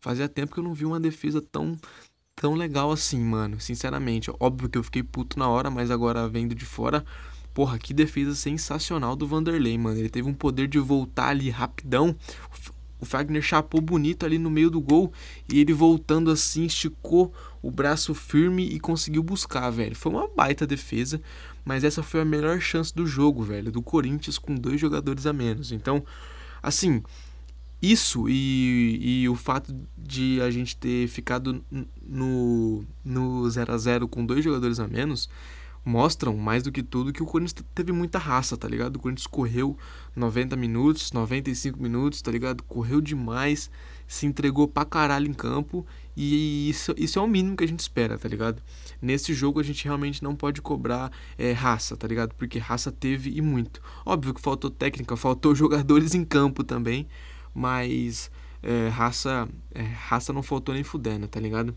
Fazia 0.00 0.28
tempo 0.28 0.52
que 0.52 0.60
eu 0.60 0.64
não 0.64 0.74
vi 0.74 0.84
uma 0.84 1.00
defesa 1.00 1.40
tão 1.40 1.78
tão 2.36 2.54
legal 2.54 2.90
assim, 2.90 3.20
mano. 3.20 3.60
Sinceramente, 3.60 4.30
óbvio 4.40 4.68
que 4.68 4.76
eu 4.76 4.82
fiquei 4.82 5.02
puto 5.02 5.38
na 5.38 5.48
hora, 5.48 5.70
mas 5.70 5.90
agora 5.90 6.28
vendo 6.28 6.54
de 6.54 6.64
fora, 6.64 7.04
porra, 7.54 7.78
que 7.78 7.94
defesa 7.94 8.34
sensacional 8.34 9.14
do 9.16 9.26
Vanderlei, 9.26 9.78
mano. 9.78 9.98
Ele 9.98 10.10
teve 10.10 10.28
um 10.28 10.34
poder 10.34 10.66
de 10.68 10.78
voltar 10.78 11.28
ali 11.28 11.48
rapidão. 11.48 12.14
O 13.04 13.06
Fagner 13.06 13.42
chapou 13.42 13.82
bonito 13.82 14.24
ali 14.24 14.38
no 14.38 14.50
meio 14.50 14.70
do 14.70 14.80
gol 14.80 15.12
e 15.46 15.60
ele 15.60 15.74
voltando 15.74 16.30
assim, 16.30 16.64
esticou 16.64 17.30
o 17.60 17.70
braço 17.70 18.14
firme 18.14 18.66
e 18.66 18.80
conseguiu 18.80 19.22
buscar, 19.22 19.68
velho. 19.68 19.94
Foi 19.94 20.10
uma 20.10 20.26
baita 20.26 20.66
defesa, 20.66 21.20
mas 21.66 21.84
essa 21.84 22.02
foi 22.02 22.22
a 22.22 22.24
melhor 22.24 22.58
chance 22.60 22.94
do 22.94 23.06
jogo, 23.06 23.42
velho, 23.42 23.70
do 23.70 23.82
Corinthians 23.82 24.38
com 24.38 24.54
dois 24.54 24.80
jogadores 24.80 25.26
a 25.26 25.34
menos. 25.34 25.70
Então, 25.70 26.02
assim, 26.62 27.02
isso 27.82 28.26
e, 28.26 29.20
e 29.20 29.28
o 29.28 29.34
fato 29.34 29.76
de 29.98 30.40
a 30.40 30.50
gente 30.50 30.74
ter 30.74 31.06
ficado 31.06 31.62
no, 32.02 32.82
no 33.04 33.50
0 33.50 33.70
a 33.70 33.76
0 33.76 34.08
com 34.08 34.24
dois 34.24 34.42
jogadores 34.42 34.80
a 34.80 34.88
menos 34.88 35.28
mostram 35.84 36.36
mais 36.36 36.62
do 36.62 36.72
que 36.72 36.82
tudo 36.82 37.12
que 37.12 37.22
o 37.22 37.26
Corinthians 37.26 37.64
teve 37.74 37.92
muita 37.92 38.18
raça, 38.18 38.56
tá 38.56 38.66
ligado? 38.66 38.96
O 38.96 38.98
Corinthians 38.98 39.26
correu 39.26 39.76
90 40.16 40.56
minutos, 40.56 41.12
95 41.12 41.80
minutos, 41.82 42.22
tá 42.22 42.30
ligado? 42.30 42.62
Correu 42.62 43.00
demais, 43.00 43.70
se 44.06 44.26
entregou 44.26 44.66
pra 44.66 44.84
caralho 44.84 45.28
em 45.28 45.34
campo 45.34 45.86
e 46.16 46.70
isso, 46.70 46.94
isso 46.96 47.18
é 47.18 47.22
o 47.22 47.26
mínimo 47.26 47.56
que 47.56 47.64
a 47.64 47.68
gente 47.68 47.80
espera, 47.80 48.16
tá 48.16 48.28
ligado? 48.28 48.62
Nesse 49.00 49.34
jogo 49.34 49.60
a 49.60 49.62
gente 49.62 49.84
realmente 49.84 50.22
não 50.22 50.34
pode 50.34 50.62
cobrar 50.62 51.12
é, 51.36 51.52
raça, 51.52 51.96
tá 51.96 52.06
ligado? 52.06 52.34
Porque 52.34 52.58
raça 52.58 52.90
teve 52.90 53.30
e 53.36 53.42
muito. 53.42 53.82
Óbvio 54.06 54.32
que 54.32 54.40
faltou 54.40 54.70
técnica, 54.70 55.16
faltou 55.16 55.54
jogadores 55.56 56.14
em 56.14 56.24
campo 56.24 56.64
também, 56.64 57.06
mas 57.52 58.30
é, 58.62 58.88
raça, 58.88 59.48
é, 59.74 59.82
raça 59.82 60.32
não 60.32 60.42
faltou 60.42 60.74
nem 60.74 60.82
fudendo, 60.82 61.28
tá 61.28 61.38
ligado? 61.38 61.76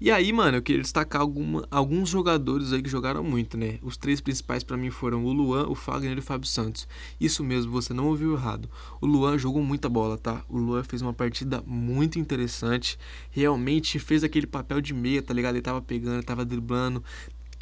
E 0.00 0.10
aí, 0.10 0.32
mano, 0.32 0.58
eu 0.58 0.62
queria 0.62 0.82
destacar 0.82 1.20
alguma, 1.20 1.66
alguns 1.70 2.08
jogadores 2.08 2.72
aí 2.72 2.82
que 2.82 2.88
jogaram 2.88 3.22
muito, 3.22 3.56
né? 3.56 3.78
Os 3.80 3.96
três 3.96 4.20
principais 4.20 4.64
para 4.64 4.76
mim 4.76 4.90
foram 4.90 5.24
o 5.24 5.32
Luan, 5.32 5.68
o 5.68 5.74
Fagner 5.74 6.16
e 6.16 6.18
o 6.18 6.22
Fábio 6.22 6.48
Santos. 6.48 6.88
Isso 7.20 7.44
mesmo, 7.44 7.70
você 7.70 7.94
não 7.94 8.08
ouviu 8.08 8.34
errado. 8.34 8.68
O 9.00 9.06
Luan 9.06 9.38
jogou 9.38 9.62
muita 9.62 9.88
bola, 9.88 10.18
tá? 10.18 10.42
O 10.48 10.58
Luan 10.58 10.82
fez 10.82 11.00
uma 11.00 11.12
partida 11.12 11.62
muito 11.64 12.18
interessante. 12.18 12.98
Realmente 13.30 14.00
fez 14.00 14.24
aquele 14.24 14.48
papel 14.48 14.80
de 14.80 14.92
meia, 14.92 15.22
tá 15.22 15.32
ligado? 15.32 15.54
Ele 15.54 15.62
tava 15.62 15.80
pegando, 15.80 16.24
tava 16.24 16.44
driblando, 16.44 17.02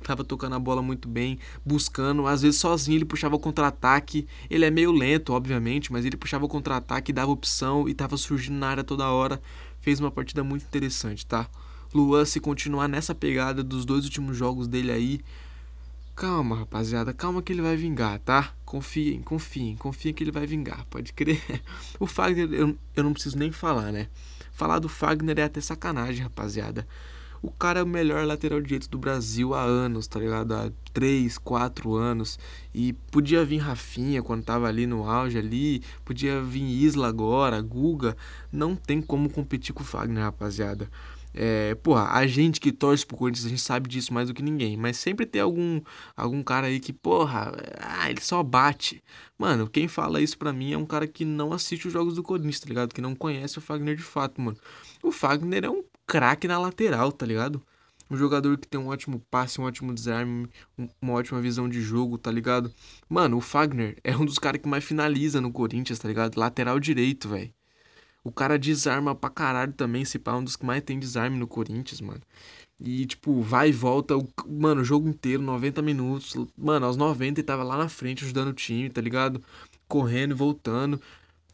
tava 0.02 0.24
tocando 0.24 0.54
a 0.54 0.58
bola 0.58 0.80
muito 0.80 1.08
bem, 1.08 1.38
buscando, 1.64 2.26
às 2.26 2.42
vezes 2.42 2.58
sozinho 2.58 2.96
ele 2.96 3.04
puxava 3.04 3.36
o 3.36 3.38
contra-ataque. 3.38 4.26
Ele 4.48 4.64
é 4.64 4.70
meio 4.70 4.90
lento, 4.90 5.34
obviamente, 5.34 5.92
mas 5.92 6.04
ele 6.06 6.16
puxava 6.16 6.46
o 6.46 6.48
contra-ataque, 6.48 7.12
dava 7.12 7.30
opção 7.30 7.86
e 7.86 7.92
tava 7.92 8.16
surgindo 8.16 8.56
na 8.56 8.68
área 8.68 8.82
toda 8.82 9.10
hora. 9.10 9.40
Fez 9.80 10.00
uma 10.00 10.10
partida 10.10 10.42
muito 10.42 10.64
interessante, 10.64 11.26
tá? 11.26 11.46
Luan, 11.94 12.24
se 12.24 12.40
continuar 12.40 12.88
nessa 12.88 13.14
pegada 13.14 13.62
dos 13.62 13.84
dois 13.84 14.04
últimos 14.04 14.36
jogos 14.36 14.66
dele 14.66 14.90
aí, 14.92 15.20
Calma, 16.14 16.56
rapaziada, 16.56 17.12
calma 17.14 17.42
que 17.42 17.52
ele 17.52 17.62
vai 17.62 17.74
vingar, 17.74 18.18
tá? 18.20 18.52
Confiem, 18.66 19.22
confiem, 19.22 19.74
confiem 19.76 20.12
que 20.12 20.22
ele 20.22 20.30
vai 20.30 20.46
vingar, 20.46 20.84
pode 20.90 21.12
crer. 21.12 21.40
O 21.98 22.06
Fagner, 22.06 22.52
eu, 22.52 22.76
eu 22.94 23.02
não 23.02 23.14
preciso 23.14 23.38
nem 23.38 23.50
falar, 23.50 23.90
né? 23.90 24.08
Falar 24.52 24.78
do 24.78 24.90
Fagner 24.90 25.38
é 25.38 25.44
até 25.44 25.60
sacanagem, 25.60 26.22
rapaziada. 26.22 26.86
O 27.40 27.50
cara 27.50 27.80
é 27.80 27.82
o 27.82 27.86
melhor 27.86 28.26
lateral 28.26 28.60
direito 28.60 28.90
do 28.90 28.98
Brasil 28.98 29.54
há 29.54 29.62
anos, 29.62 30.06
tá 30.06 30.20
ligado? 30.20 30.52
Há 30.52 30.70
3, 30.92 31.38
4 31.38 31.94
anos. 31.94 32.38
E 32.74 32.92
podia 33.10 33.44
vir 33.44 33.58
Rafinha 33.58 34.22
quando 34.22 34.44
tava 34.44 34.68
ali 34.68 34.86
no 34.86 35.08
auge 35.08 35.38
ali, 35.38 35.82
podia 36.04 36.40
vir 36.42 36.62
Isla 36.62 37.08
agora, 37.08 37.60
Guga. 37.60 38.16
Não 38.52 38.76
tem 38.76 39.00
como 39.00 39.30
competir 39.30 39.74
com 39.74 39.82
o 39.82 39.86
Fagner, 39.86 40.22
rapaziada. 40.22 40.88
É, 41.34 41.74
porra, 41.76 42.10
a 42.10 42.26
gente 42.26 42.60
que 42.60 42.70
torce 42.72 43.06
pro 43.06 43.16
Corinthians, 43.16 43.46
a 43.46 43.48
gente 43.48 43.62
sabe 43.62 43.88
disso 43.88 44.12
mais 44.12 44.28
do 44.28 44.34
que 44.34 44.42
ninguém. 44.42 44.76
Mas 44.76 44.96
sempre 44.96 45.24
tem 45.26 45.40
algum, 45.40 45.80
algum 46.16 46.42
cara 46.42 46.66
aí 46.66 46.78
que, 46.80 46.92
porra, 46.92 47.52
ah, 47.80 48.10
ele 48.10 48.20
só 48.20 48.42
bate. 48.42 49.02
Mano, 49.38 49.68
quem 49.68 49.88
fala 49.88 50.20
isso 50.20 50.36
pra 50.38 50.52
mim 50.52 50.72
é 50.72 50.78
um 50.78 50.86
cara 50.86 51.06
que 51.06 51.24
não 51.24 51.52
assiste 51.52 51.86
os 51.86 51.92
jogos 51.92 52.14
do 52.14 52.22
Corinthians, 52.22 52.60
tá 52.60 52.68
ligado? 52.68 52.94
Que 52.94 53.00
não 53.00 53.14
conhece 53.14 53.58
o 53.58 53.60
Fagner 53.60 53.96
de 53.96 54.02
fato, 54.02 54.40
mano. 54.40 54.58
O 55.02 55.10
Fagner 55.10 55.64
é 55.64 55.70
um 55.70 55.82
craque 56.06 56.46
na 56.46 56.58
lateral, 56.58 57.10
tá 57.12 57.24
ligado? 57.26 57.62
Um 58.10 58.16
jogador 58.16 58.58
que 58.58 58.68
tem 58.68 58.78
um 58.78 58.88
ótimo 58.88 59.20
passe, 59.30 59.60
um 59.60 59.64
ótimo 59.64 59.94
desarme, 59.94 60.48
uma 61.00 61.14
ótima 61.14 61.40
visão 61.40 61.68
de 61.68 61.80
jogo, 61.80 62.18
tá 62.18 62.30
ligado? 62.30 62.70
Mano, 63.08 63.38
o 63.38 63.40
Fagner 63.40 63.96
é 64.04 64.14
um 64.16 64.26
dos 64.26 64.38
caras 64.38 64.60
que 64.60 64.68
mais 64.68 64.84
finaliza 64.84 65.40
no 65.40 65.50
Corinthians, 65.50 65.98
tá 65.98 66.08
ligado? 66.08 66.38
Lateral 66.38 66.78
direito, 66.78 67.28
velho. 67.28 67.52
O 68.24 68.30
cara 68.30 68.58
desarma 68.58 69.14
pra 69.14 69.30
caralho 69.30 69.72
também, 69.72 70.04
se 70.04 70.18
pá, 70.18 70.36
um 70.36 70.44
dos 70.44 70.56
que 70.56 70.64
mais 70.64 70.82
tem 70.82 70.98
desarme 70.98 71.36
no 71.38 71.46
Corinthians, 71.46 72.00
mano. 72.00 72.20
E, 72.80 73.06
tipo, 73.06 73.42
vai 73.42 73.68
e 73.68 73.72
volta, 73.72 74.16
o, 74.16 74.28
mano, 74.48 74.82
o 74.82 74.84
jogo 74.84 75.08
inteiro, 75.08 75.42
90 75.42 75.82
minutos. 75.82 76.34
Mano, 76.56 76.86
aos 76.86 76.96
90 76.96 77.40
ele 77.40 77.46
tava 77.46 77.62
lá 77.62 77.76
na 77.76 77.88
frente 77.88 78.24
ajudando 78.24 78.48
o 78.48 78.52
time, 78.54 78.90
tá 78.90 79.00
ligado? 79.00 79.42
Correndo 79.88 80.32
e 80.32 80.34
voltando. 80.34 81.00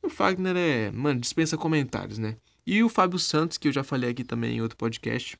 O 0.02 0.09
Fagner 0.09 0.57
é, 0.57 0.90
mano, 0.90 1.20
dispensa 1.20 1.57
comentários, 1.57 2.18
né? 2.18 2.37
E 2.66 2.83
o 2.83 2.88
Fábio 2.88 3.18
Santos, 3.18 3.59
que 3.59 3.68
eu 3.68 3.72
já 3.72 3.83
falei 3.83 4.11
aqui 4.11 4.24
também 4.24 4.57
em 4.57 4.61
outro 4.62 4.76
podcast, 4.76 5.37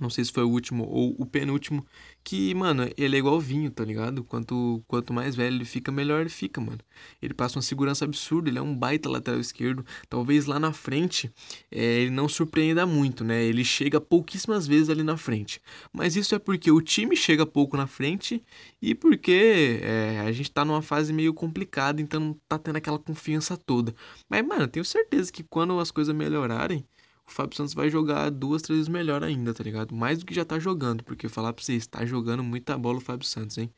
não 0.00 0.10
sei 0.10 0.24
se 0.24 0.32
foi 0.32 0.42
o 0.42 0.48
último 0.48 0.84
ou 0.84 1.14
o 1.18 1.24
penúltimo, 1.24 1.86
que, 2.24 2.52
mano, 2.54 2.90
ele 2.96 3.14
é 3.16 3.18
igual 3.18 3.38
vinho, 3.38 3.70
tá 3.70 3.84
ligado? 3.84 4.24
Quanto, 4.24 4.82
quanto 4.88 5.12
mais 5.12 5.36
velho 5.36 5.56
ele 5.56 5.64
fica, 5.64 5.92
melhor 5.92 6.20
ele 6.20 6.30
fica, 6.30 6.60
mano. 6.60 6.80
Ele 7.22 7.32
passa 7.32 7.56
uma 7.56 7.62
segurança 7.62 8.04
absurda, 8.04 8.48
ele 8.48 8.58
é 8.58 8.62
um 8.62 8.74
baita 8.74 9.08
lateral 9.08 9.40
esquerdo. 9.40 9.84
Talvez 10.08 10.46
lá 10.46 10.58
na 10.58 10.72
frente 10.72 11.32
é, 11.70 12.00
ele 12.00 12.10
não 12.10 12.28
surpreenda 12.28 12.84
muito, 12.86 13.22
né? 13.22 13.42
Ele 13.44 13.64
chega 13.64 14.00
pouquíssimas 14.00 14.66
vezes 14.66 14.90
ali 14.90 15.02
na 15.02 15.16
frente. 15.16 15.60
Mas 15.92 16.16
isso 16.16 16.34
é 16.34 16.38
porque 16.38 16.70
o 16.70 16.80
time 16.80 17.14
chega 17.16 17.46
pouco 17.46 17.76
na 17.76 17.86
frente 17.86 18.42
e 18.82 18.94
porque 18.94 19.80
é, 19.82 20.20
a 20.20 20.32
gente 20.32 20.50
tá 20.50 20.64
numa 20.64 20.82
fase 20.82 21.12
meio 21.12 21.32
complicada, 21.32 22.00
então 22.02 22.20
não 22.20 22.40
tá 22.48 22.58
tendo 22.58 22.76
aquela 22.76 22.98
confiança 22.98 23.56
toda. 23.56 23.94
Mas, 24.28 24.44
mano, 24.44 24.66
tenho 24.66 24.84
certeza 24.84 25.30
que 25.30 25.44
quando 25.44 25.78
as 25.78 25.90
coisas 25.90 26.14
melhorarem 26.14 26.84
o 27.26 27.30
Fábio 27.30 27.56
Santos 27.56 27.74
vai 27.74 27.90
jogar 27.90 28.30
duas, 28.30 28.62
três 28.62 28.78
vezes 28.78 28.88
melhor 28.88 29.22
ainda, 29.22 29.54
tá 29.54 29.62
ligado? 29.64 29.94
Mais 29.94 30.18
do 30.18 30.26
que 30.26 30.34
já 30.34 30.44
tá 30.44 30.58
jogando, 30.58 31.02
porque 31.04 31.28
falar 31.28 31.52
pra 31.52 31.64
vocês, 31.64 31.86
tá 31.86 32.04
jogando 32.04 32.42
muita 32.42 32.76
bola 32.78 32.98
o 32.98 33.00
Fábio 33.00 33.26
Santos, 33.26 33.58
hein? 33.58 33.72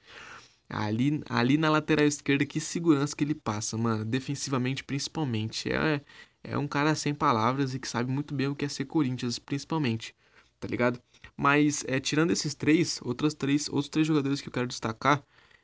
Ali, 0.68 1.22
ali 1.28 1.56
na 1.56 1.70
lateral 1.70 2.06
esquerda, 2.06 2.44
que 2.44 2.60
segurança 2.60 3.14
que 3.14 3.22
ele 3.22 3.34
passa, 3.34 3.76
mano. 3.78 4.04
Defensivamente, 4.04 4.82
principalmente. 4.82 5.70
É, 5.70 6.00
é 6.42 6.58
um 6.58 6.66
cara 6.66 6.94
sem 6.94 7.14
palavras 7.14 7.74
e 7.74 7.78
que 7.78 7.88
sabe 7.88 8.10
muito 8.10 8.34
bem 8.34 8.48
o 8.48 8.54
que 8.56 8.64
é 8.64 8.68
ser 8.68 8.84
Corinthians, 8.86 9.38
principalmente, 9.38 10.14
tá 10.60 10.66
ligado? 10.68 11.00
Mas, 11.36 11.84
é, 11.86 12.00
tirando 12.00 12.32
esses 12.32 12.54
três, 12.54 13.00
outros 13.02 13.34
três, 13.34 13.68
outros 13.68 13.88
três 13.88 14.06
jogadores 14.06 14.40
que 14.40 14.48
eu 14.48 14.52
quero 14.52 14.66
destacar 14.66 15.22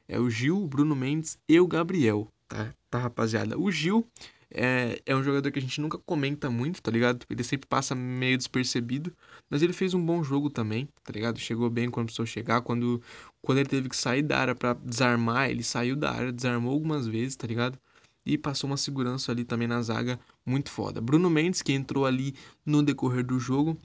é 0.09 0.18
o 0.21 0.31
Gil, 0.31 0.62
o 0.62 0.66
Bruno 0.68 0.95
Mendes 0.95 1.38
e 1.49 1.59
o 1.59 1.66
Gabriel, 1.66 2.29
tá? 2.49 2.73
Tá, 2.90 2.99
rapaziada? 2.99 3.59
O 3.59 3.71
Gil 3.71 4.07
é, 4.55 5.01
é 5.07 5.17
um 5.17 5.23
jogador 5.23 5.51
que 5.51 5.59
a 5.59 5.62
gente 5.62 5.81
nunca 5.81 5.99
comenta 5.99 6.51
muito, 6.51 6.83
tá 6.83 6.91
ligado? 6.91 7.25
Ele 7.29 7.43
sempre 7.43 7.67
passa 7.67 7.95
meio 7.95 8.37
despercebido. 8.37 9.12
Mas 9.49 9.62
ele 9.62 9.73
fez 9.73 9.95
um 9.95 10.05
bom 10.05 10.23
jogo 10.23 10.51
também, 10.51 10.88
tá 11.03 11.12
ligado? 11.12 11.38
Chegou 11.38 11.69
bem 11.71 11.91
quando 11.91 12.07
precisou 12.07 12.27
chegar. 12.27 12.61
Quando, 12.62 13.03
quando 13.41 13.59
ele 13.59 13.69
teve 13.69 13.88
que 13.88 13.97
sair 13.97 14.23
da 14.23 14.38
área 14.38 14.55
para 14.55 14.75
desarmar, 14.75 15.51
ele 15.51 15.62
saiu 15.62 15.97
da 15.97 16.11
área, 16.11 16.33
desarmou 16.33 16.73
algumas 16.73 17.07
vezes, 17.07 17.37
tá 17.37 17.47
ligado? 17.47 17.79
E 18.25 18.38
passou 18.38 18.69
uma 18.71 18.77
segurança 18.77 19.33
ali 19.33 19.45
também 19.45 19.67
na 19.67 19.83
zaga 19.83 20.21
muito 20.45 20.71
foda. 20.71 21.01
Bruno 21.01 21.29
Mendes, 21.31 21.62
que 21.62 21.73
entrou 21.73 22.07
ali 22.07 22.35
no 22.65 22.83
decorrer 22.83 23.25
do 23.25 23.38
jogo, 23.38 23.77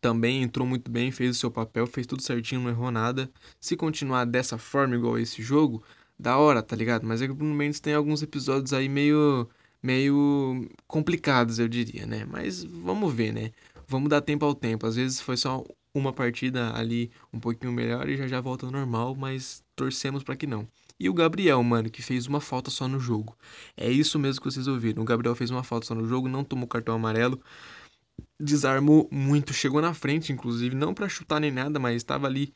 também 0.00 0.42
entrou 0.42 0.66
muito 0.66 0.90
bem, 0.90 1.10
fez 1.10 1.36
o 1.36 1.38
seu 1.38 1.50
papel, 1.50 1.86
fez 1.86 2.06
tudo 2.06 2.22
certinho, 2.22 2.62
não 2.62 2.70
errou 2.70 2.90
nada. 2.90 3.30
Se 3.60 3.76
continuar 3.76 4.24
dessa 4.24 4.58
forma, 4.58 4.96
igual 4.96 5.18
esse 5.18 5.42
jogo, 5.42 5.82
da 6.18 6.38
hora, 6.38 6.62
tá 6.62 6.74
ligado? 6.74 7.06
Mas 7.06 7.20
é 7.22 7.26
que 7.26 7.32
o 7.32 7.34
Bruno 7.34 7.54
Mendes 7.54 7.80
tem 7.80 7.94
alguns 7.94 8.22
episódios 8.22 8.72
aí 8.72 8.88
meio 8.88 9.48
meio 9.86 10.68
complicados, 10.88 11.60
eu 11.60 11.68
diria, 11.68 12.04
né? 12.06 12.26
Mas 12.28 12.64
vamos 12.64 13.14
ver, 13.14 13.32
né? 13.32 13.52
Vamos 13.86 14.10
dar 14.10 14.20
tempo 14.20 14.44
ao 14.44 14.54
tempo. 14.54 14.84
Às 14.86 14.96
vezes 14.96 15.20
foi 15.20 15.36
só 15.36 15.64
uma 15.94 16.12
partida 16.12 16.74
ali 16.74 17.10
um 17.32 17.38
pouquinho 17.38 17.72
melhor 17.72 18.08
e 18.08 18.16
já 18.16 18.26
já 18.26 18.40
volta 18.40 18.66
ao 18.66 18.72
normal, 18.72 19.14
mas 19.14 19.62
torcemos 19.76 20.24
para 20.24 20.34
que 20.36 20.46
não. 20.46 20.66
E 20.98 21.08
o 21.08 21.14
Gabriel, 21.14 21.62
mano, 21.62 21.88
que 21.88 22.02
fez 22.02 22.26
uma 22.26 22.40
falta 22.40 22.70
só 22.70 22.88
no 22.88 22.98
jogo. 22.98 23.36
É 23.76 23.88
isso 23.90 24.18
mesmo 24.18 24.42
que 24.42 24.50
vocês 24.50 24.66
ouviram. 24.66 25.02
O 25.02 25.06
Gabriel 25.06 25.36
fez 25.36 25.50
uma 25.50 25.62
falta 25.62 25.86
só 25.86 25.94
no 25.94 26.06
jogo, 26.06 26.28
não 26.28 26.42
tomou 26.42 26.66
cartão 26.66 26.94
amarelo. 26.94 27.40
Desarmou 28.40 29.08
muito, 29.12 29.52
chegou 29.52 29.80
na 29.80 29.94
frente, 29.94 30.32
inclusive, 30.32 30.74
não 30.74 30.94
para 30.94 31.08
chutar 31.08 31.38
nem 31.40 31.50
nada, 31.52 31.78
mas 31.78 31.96
estava 31.96 32.26
ali 32.26 32.52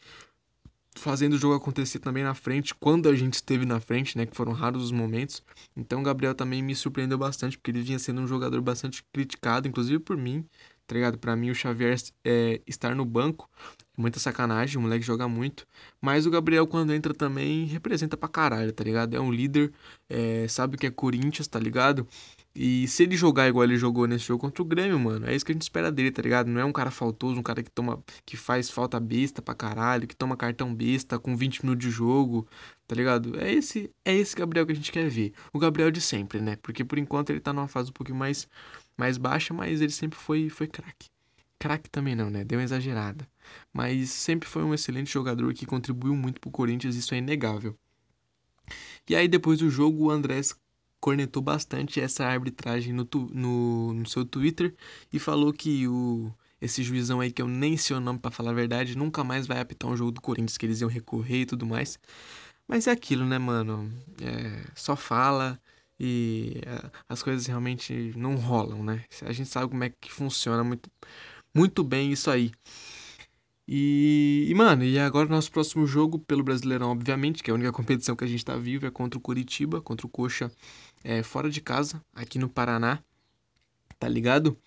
fazendo 0.96 1.34
o 1.34 1.38
jogo 1.38 1.54
acontecer 1.54 1.98
também 1.98 2.22
na 2.24 2.34
frente, 2.34 2.74
quando 2.74 3.08
a 3.08 3.14
gente 3.14 3.34
esteve 3.34 3.64
na 3.64 3.80
frente, 3.80 4.16
né, 4.16 4.26
que 4.26 4.36
foram 4.36 4.52
raros 4.52 4.82
os 4.84 4.92
momentos. 4.92 5.42
Então 5.76 6.00
o 6.00 6.02
Gabriel 6.02 6.34
também 6.34 6.62
me 6.62 6.74
surpreendeu 6.74 7.18
bastante, 7.18 7.56
porque 7.56 7.70
ele 7.70 7.82
vinha 7.82 7.98
sendo 7.98 8.20
um 8.20 8.26
jogador 8.26 8.60
bastante 8.60 9.04
criticado, 9.12 9.68
inclusive 9.68 9.98
por 10.00 10.16
mim, 10.16 10.44
tá 10.86 10.94
ligado? 10.94 11.18
Pra 11.18 11.36
mim 11.36 11.50
o 11.50 11.54
Xavier 11.54 11.96
é, 12.24 12.60
estar 12.66 12.94
no 12.96 13.04
banco 13.04 13.48
é 13.96 14.00
muita 14.00 14.18
sacanagem, 14.18 14.78
o 14.78 14.80
moleque 14.80 15.04
joga 15.04 15.28
muito. 15.28 15.66
Mas 16.00 16.26
o 16.26 16.30
Gabriel 16.30 16.66
quando 16.66 16.92
entra 16.92 17.14
também 17.14 17.64
representa 17.66 18.16
pra 18.16 18.28
caralho, 18.28 18.72
tá 18.72 18.82
ligado? 18.82 19.14
É 19.14 19.20
um 19.20 19.30
líder, 19.32 19.72
é, 20.08 20.48
sabe 20.48 20.76
o 20.76 20.78
que 20.78 20.86
é 20.86 20.90
Corinthians, 20.90 21.46
tá 21.46 21.58
ligado? 21.58 22.06
E 22.54 22.88
se 22.88 23.04
ele 23.04 23.16
jogar 23.16 23.48
igual 23.48 23.64
ele 23.64 23.76
jogou 23.76 24.06
nesse 24.08 24.24
jogo 24.24 24.40
contra 24.40 24.62
o 24.62 24.64
Grêmio, 24.64 24.98
mano, 24.98 25.26
é 25.26 25.34
isso 25.34 25.44
que 25.44 25.52
a 25.52 25.54
gente 25.54 25.62
espera 25.62 25.90
dele, 25.90 26.10
tá 26.10 26.20
ligado? 26.20 26.48
Não 26.48 26.60
é 26.60 26.64
um 26.64 26.72
cara 26.72 26.90
faltoso, 26.90 27.38
um 27.38 27.42
cara 27.42 27.62
que 27.62 27.70
toma 27.70 28.02
que 28.26 28.36
faz 28.36 28.68
falta 28.68 28.98
besta 28.98 29.40
pra 29.40 29.54
caralho, 29.54 30.06
que 30.06 30.16
toma 30.16 30.36
cartão 30.36 30.74
besta 30.74 31.18
com 31.18 31.36
20 31.36 31.62
minutos 31.64 31.86
de 31.86 31.90
jogo, 31.92 32.48
tá 32.88 32.94
ligado? 32.96 33.38
É 33.38 33.52
esse 33.52 33.90
é 34.04 34.14
esse 34.16 34.34
Gabriel 34.34 34.66
que 34.66 34.72
a 34.72 34.74
gente 34.74 34.90
quer 34.90 35.08
ver. 35.08 35.32
O 35.52 35.58
Gabriel 35.60 35.90
de 35.92 36.00
sempre, 36.00 36.40
né? 36.40 36.56
Porque 36.56 36.84
por 36.84 36.98
enquanto 36.98 37.30
ele 37.30 37.40
tá 37.40 37.52
numa 37.52 37.68
fase 37.68 37.90
um 37.90 37.92
pouquinho 37.92 38.18
mais 38.18 38.48
mais 38.96 39.16
baixa, 39.16 39.54
mas 39.54 39.80
ele 39.80 39.92
sempre 39.92 40.18
foi 40.18 40.48
foi 40.48 40.66
craque. 40.66 41.08
Craque 41.58 41.88
também 41.90 42.16
não, 42.16 42.30
né? 42.30 42.42
Deu 42.44 42.58
uma 42.58 42.64
exagerada. 42.64 43.28
Mas 43.72 44.10
sempre 44.10 44.48
foi 44.48 44.64
um 44.64 44.74
excelente 44.74 45.10
jogador 45.12 45.52
que 45.54 45.66
contribuiu 45.66 46.16
muito 46.16 46.40
pro 46.40 46.50
Corinthians, 46.50 46.96
isso 46.96 47.14
é 47.14 47.18
inegável. 47.18 47.76
E 49.08 49.14
aí 49.16 49.28
depois 49.28 49.58
do 49.58 49.70
jogo 49.70 50.06
o 50.06 50.10
Andrés 50.10 50.54
cornetou 51.00 51.42
bastante 51.42 52.00
essa 52.00 52.24
arbitragem 52.26 52.92
no, 52.92 53.04
tu, 53.04 53.28
no, 53.32 53.94
no 53.94 54.08
seu 54.08 54.24
Twitter 54.24 54.74
e 55.12 55.18
falou 55.18 55.52
que 55.52 55.88
o, 55.88 56.32
esse 56.60 56.82
juizão 56.82 57.20
aí, 57.20 57.32
que 57.32 57.42
eu 57.42 57.48
nem 57.48 57.76
sei 57.76 57.96
o 57.96 58.00
nome 58.00 58.18
para 58.18 58.30
falar 58.30 58.50
a 58.50 58.54
verdade, 58.54 58.96
nunca 58.96 59.24
mais 59.24 59.46
vai 59.46 59.60
apitar 59.60 59.90
um 59.90 59.96
jogo 59.96 60.12
do 60.12 60.20
Corinthians, 60.20 60.58
que 60.58 60.66
eles 60.66 60.80
iam 60.80 60.90
recorrer 60.90 61.42
e 61.42 61.46
tudo 61.46 61.66
mais. 61.66 61.98
Mas 62.68 62.86
é 62.86 62.92
aquilo, 62.92 63.24
né, 63.26 63.38
mano? 63.38 63.90
É, 64.22 64.64
só 64.74 64.96
fala 64.96 65.60
e 65.98 66.60
é, 66.64 66.90
as 67.08 67.22
coisas 67.22 67.46
realmente 67.46 68.12
não 68.16 68.36
rolam, 68.36 68.82
né? 68.84 69.04
A 69.22 69.32
gente 69.32 69.48
sabe 69.50 69.68
como 69.70 69.84
é 69.84 69.90
que 69.90 70.12
funciona 70.12 70.64
muito, 70.64 70.90
muito 71.54 71.84
bem 71.84 72.12
isso 72.12 72.30
aí. 72.30 72.52
E, 73.72 74.46
e, 74.48 74.54
mano, 74.54 74.82
e 74.82 74.98
agora 74.98 75.28
o 75.28 75.30
nosso 75.30 75.52
próximo 75.52 75.86
jogo 75.86 76.18
pelo 76.18 76.42
Brasileirão, 76.42 76.90
obviamente, 76.90 77.40
que 77.40 77.50
é 77.50 77.52
a 77.52 77.54
única 77.54 77.70
competição 77.72 78.16
que 78.16 78.24
a 78.24 78.26
gente 78.26 78.44
tá 78.44 78.56
vivo, 78.56 78.84
é 78.84 78.90
contra 78.90 79.16
o 79.16 79.22
Curitiba, 79.22 79.80
contra 79.80 80.04
o 80.08 80.10
Coxa 80.10 80.50
é, 81.04 81.22
fora 81.22 81.48
de 81.48 81.60
casa, 81.60 82.02
aqui 82.12 82.36
no 82.36 82.48
Paraná, 82.48 83.00
tá 83.96 84.08
ligado? 84.08 84.58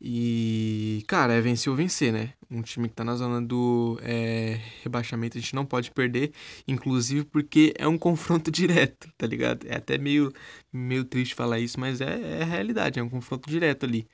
E, 0.00 1.02
cara, 1.08 1.32
é 1.34 1.40
vencer 1.40 1.70
ou 1.70 1.76
vencer, 1.76 2.12
né? 2.12 2.34
Um 2.50 2.60
time 2.60 2.88
que 2.88 2.94
tá 2.94 3.02
na 3.02 3.16
zona 3.16 3.40
do 3.40 3.98
é, 4.02 4.60
rebaixamento 4.82 5.38
a 5.38 5.40
gente 5.40 5.54
não 5.54 5.64
pode 5.64 5.90
perder, 5.90 6.32
inclusive 6.68 7.24
porque 7.24 7.72
é 7.78 7.88
um 7.88 7.96
confronto 7.98 8.50
direto, 8.50 9.10
tá 9.16 9.26
ligado? 9.26 9.66
É 9.66 9.76
até 9.76 9.96
meio, 9.96 10.32
meio 10.70 11.04
triste 11.06 11.34
falar 11.34 11.60
isso, 11.60 11.80
mas 11.80 12.00
é, 12.02 12.40
é 12.40 12.42
a 12.42 12.46
realidade, 12.46 13.00
é 13.00 13.02
um 13.02 13.08
confronto 13.08 13.48
direto 13.48 13.86
ali. 13.86 14.06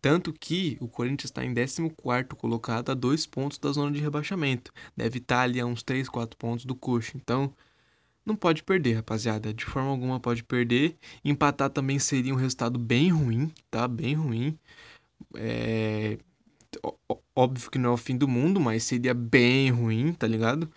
Tanto 0.00 0.32
que 0.32 0.76
o 0.80 0.88
Corinthians 0.88 1.30
está 1.30 1.44
em 1.44 1.52
14 1.54 1.90
colocado 2.36 2.90
a 2.90 2.94
dois 2.94 3.26
pontos 3.26 3.58
da 3.58 3.72
zona 3.72 3.90
de 3.92 4.00
rebaixamento. 4.00 4.72
Deve 4.96 5.18
estar 5.18 5.36
tá 5.36 5.42
ali 5.42 5.60
a 5.60 5.66
uns 5.66 5.82
3, 5.82 6.08
4 6.08 6.36
pontos 6.36 6.64
do 6.64 6.74
Coxa. 6.74 7.16
Então, 7.16 7.52
não 8.24 8.36
pode 8.36 8.62
perder, 8.62 8.94
rapaziada. 8.94 9.52
De 9.54 9.64
forma 9.64 9.90
alguma 9.90 10.20
pode 10.20 10.44
perder. 10.44 10.96
Empatar 11.24 11.70
também 11.70 11.98
seria 11.98 12.32
um 12.34 12.36
resultado 12.36 12.78
bem 12.78 13.10
ruim, 13.10 13.52
tá? 13.70 13.88
Bem 13.88 14.14
ruim. 14.14 14.58
É... 15.34 16.18
Óbvio 17.34 17.70
que 17.70 17.78
não 17.78 17.90
é 17.90 17.92
o 17.94 17.96
fim 17.96 18.16
do 18.16 18.28
mundo, 18.28 18.60
mas 18.60 18.84
seria 18.84 19.14
bem 19.14 19.70
ruim, 19.70 20.12
tá 20.12 20.26
ligado? 20.26 20.70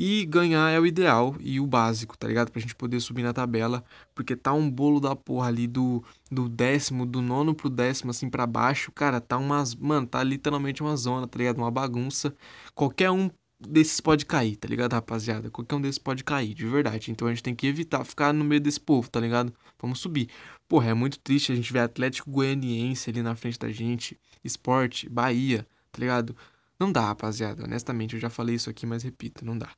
E 0.00 0.24
ganhar 0.26 0.70
é 0.70 0.78
o 0.78 0.86
ideal 0.86 1.34
e 1.40 1.58
o 1.58 1.66
básico, 1.66 2.16
tá 2.16 2.28
ligado? 2.28 2.52
Pra 2.52 2.60
gente 2.60 2.72
poder 2.72 3.00
subir 3.00 3.24
na 3.24 3.32
tabela. 3.32 3.84
Porque 4.14 4.36
tá 4.36 4.52
um 4.52 4.70
bolo 4.70 5.00
da 5.00 5.16
porra 5.16 5.48
ali 5.48 5.66
do, 5.66 6.04
do 6.30 6.48
décimo, 6.48 7.04
do 7.04 7.20
nono 7.20 7.52
pro 7.52 7.68
décimo, 7.68 8.12
assim, 8.12 8.30
pra 8.30 8.46
baixo. 8.46 8.92
Cara, 8.92 9.20
tá 9.20 9.36
umas. 9.36 9.74
Mano, 9.74 10.06
tá 10.06 10.22
literalmente 10.22 10.82
uma 10.84 10.96
zona, 10.96 11.26
tá 11.26 11.36
ligado? 11.36 11.58
Uma 11.58 11.68
bagunça. 11.68 12.32
Qualquer 12.76 13.10
um 13.10 13.28
desses 13.58 14.00
pode 14.00 14.24
cair, 14.24 14.54
tá 14.54 14.68
ligado, 14.68 14.92
rapaziada? 14.92 15.50
Qualquer 15.50 15.74
um 15.74 15.80
desses 15.80 15.98
pode 15.98 16.22
cair, 16.22 16.54
de 16.54 16.64
verdade. 16.64 17.10
Então 17.10 17.26
a 17.26 17.30
gente 17.32 17.42
tem 17.42 17.56
que 17.56 17.66
evitar 17.66 18.04
ficar 18.04 18.32
no 18.32 18.44
meio 18.44 18.60
desse 18.60 18.78
povo, 18.78 19.10
tá 19.10 19.18
ligado? 19.18 19.52
Vamos 19.80 19.98
subir. 19.98 20.28
Porra, 20.68 20.90
é 20.90 20.94
muito 20.94 21.18
triste 21.18 21.50
a 21.50 21.56
gente 21.56 21.72
ver 21.72 21.80
Atlético 21.80 22.30
Goianiense 22.30 23.10
ali 23.10 23.20
na 23.20 23.34
frente 23.34 23.58
da 23.58 23.72
gente. 23.72 24.16
Esporte, 24.44 25.08
Bahia, 25.08 25.66
tá 25.90 25.98
ligado? 25.98 26.36
Não 26.78 26.92
dá, 26.92 27.06
rapaziada. 27.06 27.64
Honestamente, 27.64 28.14
eu 28.14 28.20
já 28.20 28.30
falei 28.30 28.54
isso 28.54 28.70
aqui, 28.70 28.86
mas 28.86 29.02
repito, 29.02 29.44
não 29.44 29.58
dá. 29.58 29.68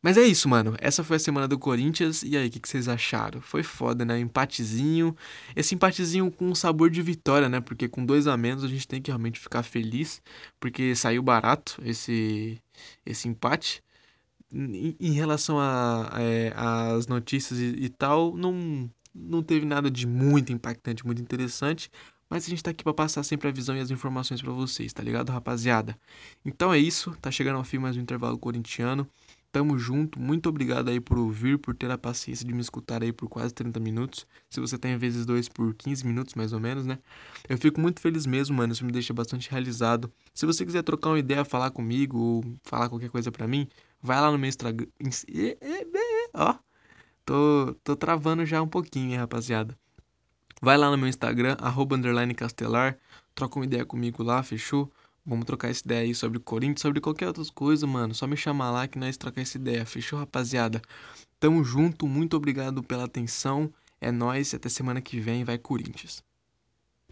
Mas 0.00 0.16
é 0.16 0.22
isso, 0.22 0.48
mano. 0.48 0.74
Essa 0.80 1.04
foi 1.04 1.16
a 1.16 1.20
semana 1.20 1.46
do 1.46 1.58
Corinthians. 1.58 2.22
E 2.22 2.36
aí, 2.36 2.48
o 2.48 2.50
que, 2.50 2.60
que, 2.60 2.68
vocês 2.68 2.88
acharam? 2.88 3.40
Foi 3.40 3.62
foda, 3.62 4.04
né? 4.04 4.18
Empatezinho. 4.18 5.16
Esse 5.54 5.74
empatezinho 5.74 6.30
com 6.30 6.46
um 6.50 6.54
sabor 6.54 6.90
de 6.90 7.02
vitória, 7.02 7.48
né? 7.48 7.60
Porque 7.60 7.88
com 7.88 8.04
dois 8.04 8.26
a 8.26 8.36
menos 8.36 8.64
a 8.64 8.68
gente 8.68 8.88
tem 8.88 9.00
que 9.02 9.10
realmente 9.10 9.38
ficar 9.38 9.62
feliz. 9.62 10.22
Porque 10.58 10.94
saiu 10.96 11.22
barato 11.22 11.80
esse, 11.84 12.60
esse 13.04 13.28
empate. 13.28 13.82
Em, 14.54 15.12
relação 15.12 15.58
às 15.58 17.06
é, 17.06 17.08
notícias 17.08 17.58
e, 17.58 17.84
e 17.84 17.88
tal, 17.88 18.36
não, 18.36 18.90
não 19.14 19.42
teve 19.42 19.64
nada 19.64 19.90
de 19.90 20.06
muito 20.06 20.52
impactante, 20.52 21.06
muito 21.06 21.22
interessante. 21.22 21.90
Mas 22.32 22.46
a 22.46 22.48
gente 22.50 22.62
tá 22.62 22.70
aqui 22.70 22.82
para 22.82 22.94
passar 22.94 23.22
sempre 23.22 23.48
a 23.48 23.52
visão 23.52 23.76
e 23.76 23.80
as 23.80 23.90
informações 23.90 24.40
para 24.40 24.52
vocês, 24.52 24.90
tá 24.92 25.02
ligado, 25.02 25.30
rapaziada? 25.30 25.98
Então 26.44 26.72
é 26.72 26.78
isso, 26.78 27.14
tá 27.20 27.30
chegando 27.30 27.56
ao 27.56 27.64
fim 27.64 27.78
mais 27.78 27.94
um 27.96 28.00
intervalo 28.00 28.38
corintiano. 28.38 29.06
Tamo 29.52 29.78
junto, 29.78 30.18
muito 30.18 30.48
obrigado 30.48 30.88
aí 30.88 30.98
por 30.98 31.18
ouvir, 31.18 31.58
por 31.58 31.74
ter 31.74 31.90
a 31.90 31.98
paciência 31.98 32.46
de 32.46 32.54
me 32.54 32.62
escutar 32.62 33.02
aí 33.02 33.12
por 33.12 33.28
quase 33.28 33.52
30 33.52 33.78
minutos. 33.78 34.26
Se 34.48 34.58
você 34.58 34.78
tem 34.78 34.96
vezes 34.96 35.26
dois 35.26 35.46
por 35.46 35.74
15 35.74 36.06
minutos, 36.06 36.34
mais 36.34 36.54
ou 36.54 36.60
menos, 36.60 36.86
né? 36.86 36.98
Eu 37.46 37.58
fico 37.58 37.78
muito 37.78 38.00
feliz 38.00 38.24
mesmo, 38.24 38.56
mano. 38.56 38.72
Isso 38.72 38.82
me 38.82 38.90
deixa 38.90 39.12
bastante 39.12 39.50
realizado. 39.50 40.10
Se 40.32 40.46
você 40.46 40.64
quiser 40.64 40.82
trocar 40.82 41.10
uma 41.10 41.18
ideia, 41.18 41.44
falar 41.44 41.70
comigo 41.70 42.18
ou 42.18 42.44
falar 42.62 42.88
qualquer 42.88 43.10
coisa 43.10 43.30
pra 43.30 43.46
mim, 43.46 43.68
vai 44.00 44.18
lá 44.18 44.32
no 44.32 44.38
meu 44.38 44.48
Instagram. 44.48 44.86
Ó, 46.32 46.54
tô, 47.26 47.76
tô 47.84 47.94
travando 47.94 48.46
já 48.46 48.62
um 48.62 48.68
pouquinho, 48.68 49.10
hein, 49.10 49.18
rapaziada. 49.18 49.76
Vai 50.62 50.78
lá 50.78 50.90
no 50.90 50.96
meu 50.96 51.08
Instagram, 51.08 51.56
arroba 51.60 51.96
underline 51.96 52.34
castelar, 52.34 52.96
troca 53.34 53.58
uma 53.58 53.66
ideia 53.66 53.84
comigo 53.84 54.22
lá, 54.22 54.42
fechou? 54.42 54.90
Vamos 55.24 55.44
trocar 55.46 55.68
essa 55.70 55.82
ideia 55.84 56.02
aí 56.02 56.14
sobre 56.14 56.38
Corinthians, 56.40 56.80
sobre 56.80 57.00
qualquer 57.00 57.28
outra 57.28 57.44
coisa, 57.54 57.86
mano. 57.86 58.14
Só 58.14 58.26
me 58.26 58.36
chamar 58.36 58.70
lá 58.70 58.88
que 58.88 58.98
nós 58.98 59.16
trocar 59.16 59.40
essa 59.40 59.56
ideia. 59.56 59.86
Fechou, 59.86 60.18
rapaziada? 60.18 60.82
Tamo 61.40 61.62
junto, 61.64 62.08
muito 62.08 62.36
obrigado 62.36 62.82
pela 62.82 63.04
atenção. 63.04 63.72
É 64.00 64.10
nós, 64.10 64.52
até 64.54 64.68
semana 64.68 65.00
que 65.00 65.20
vem, 65.20 65.44
vai 65.44 65.58
Corinthians. 65.58 66.24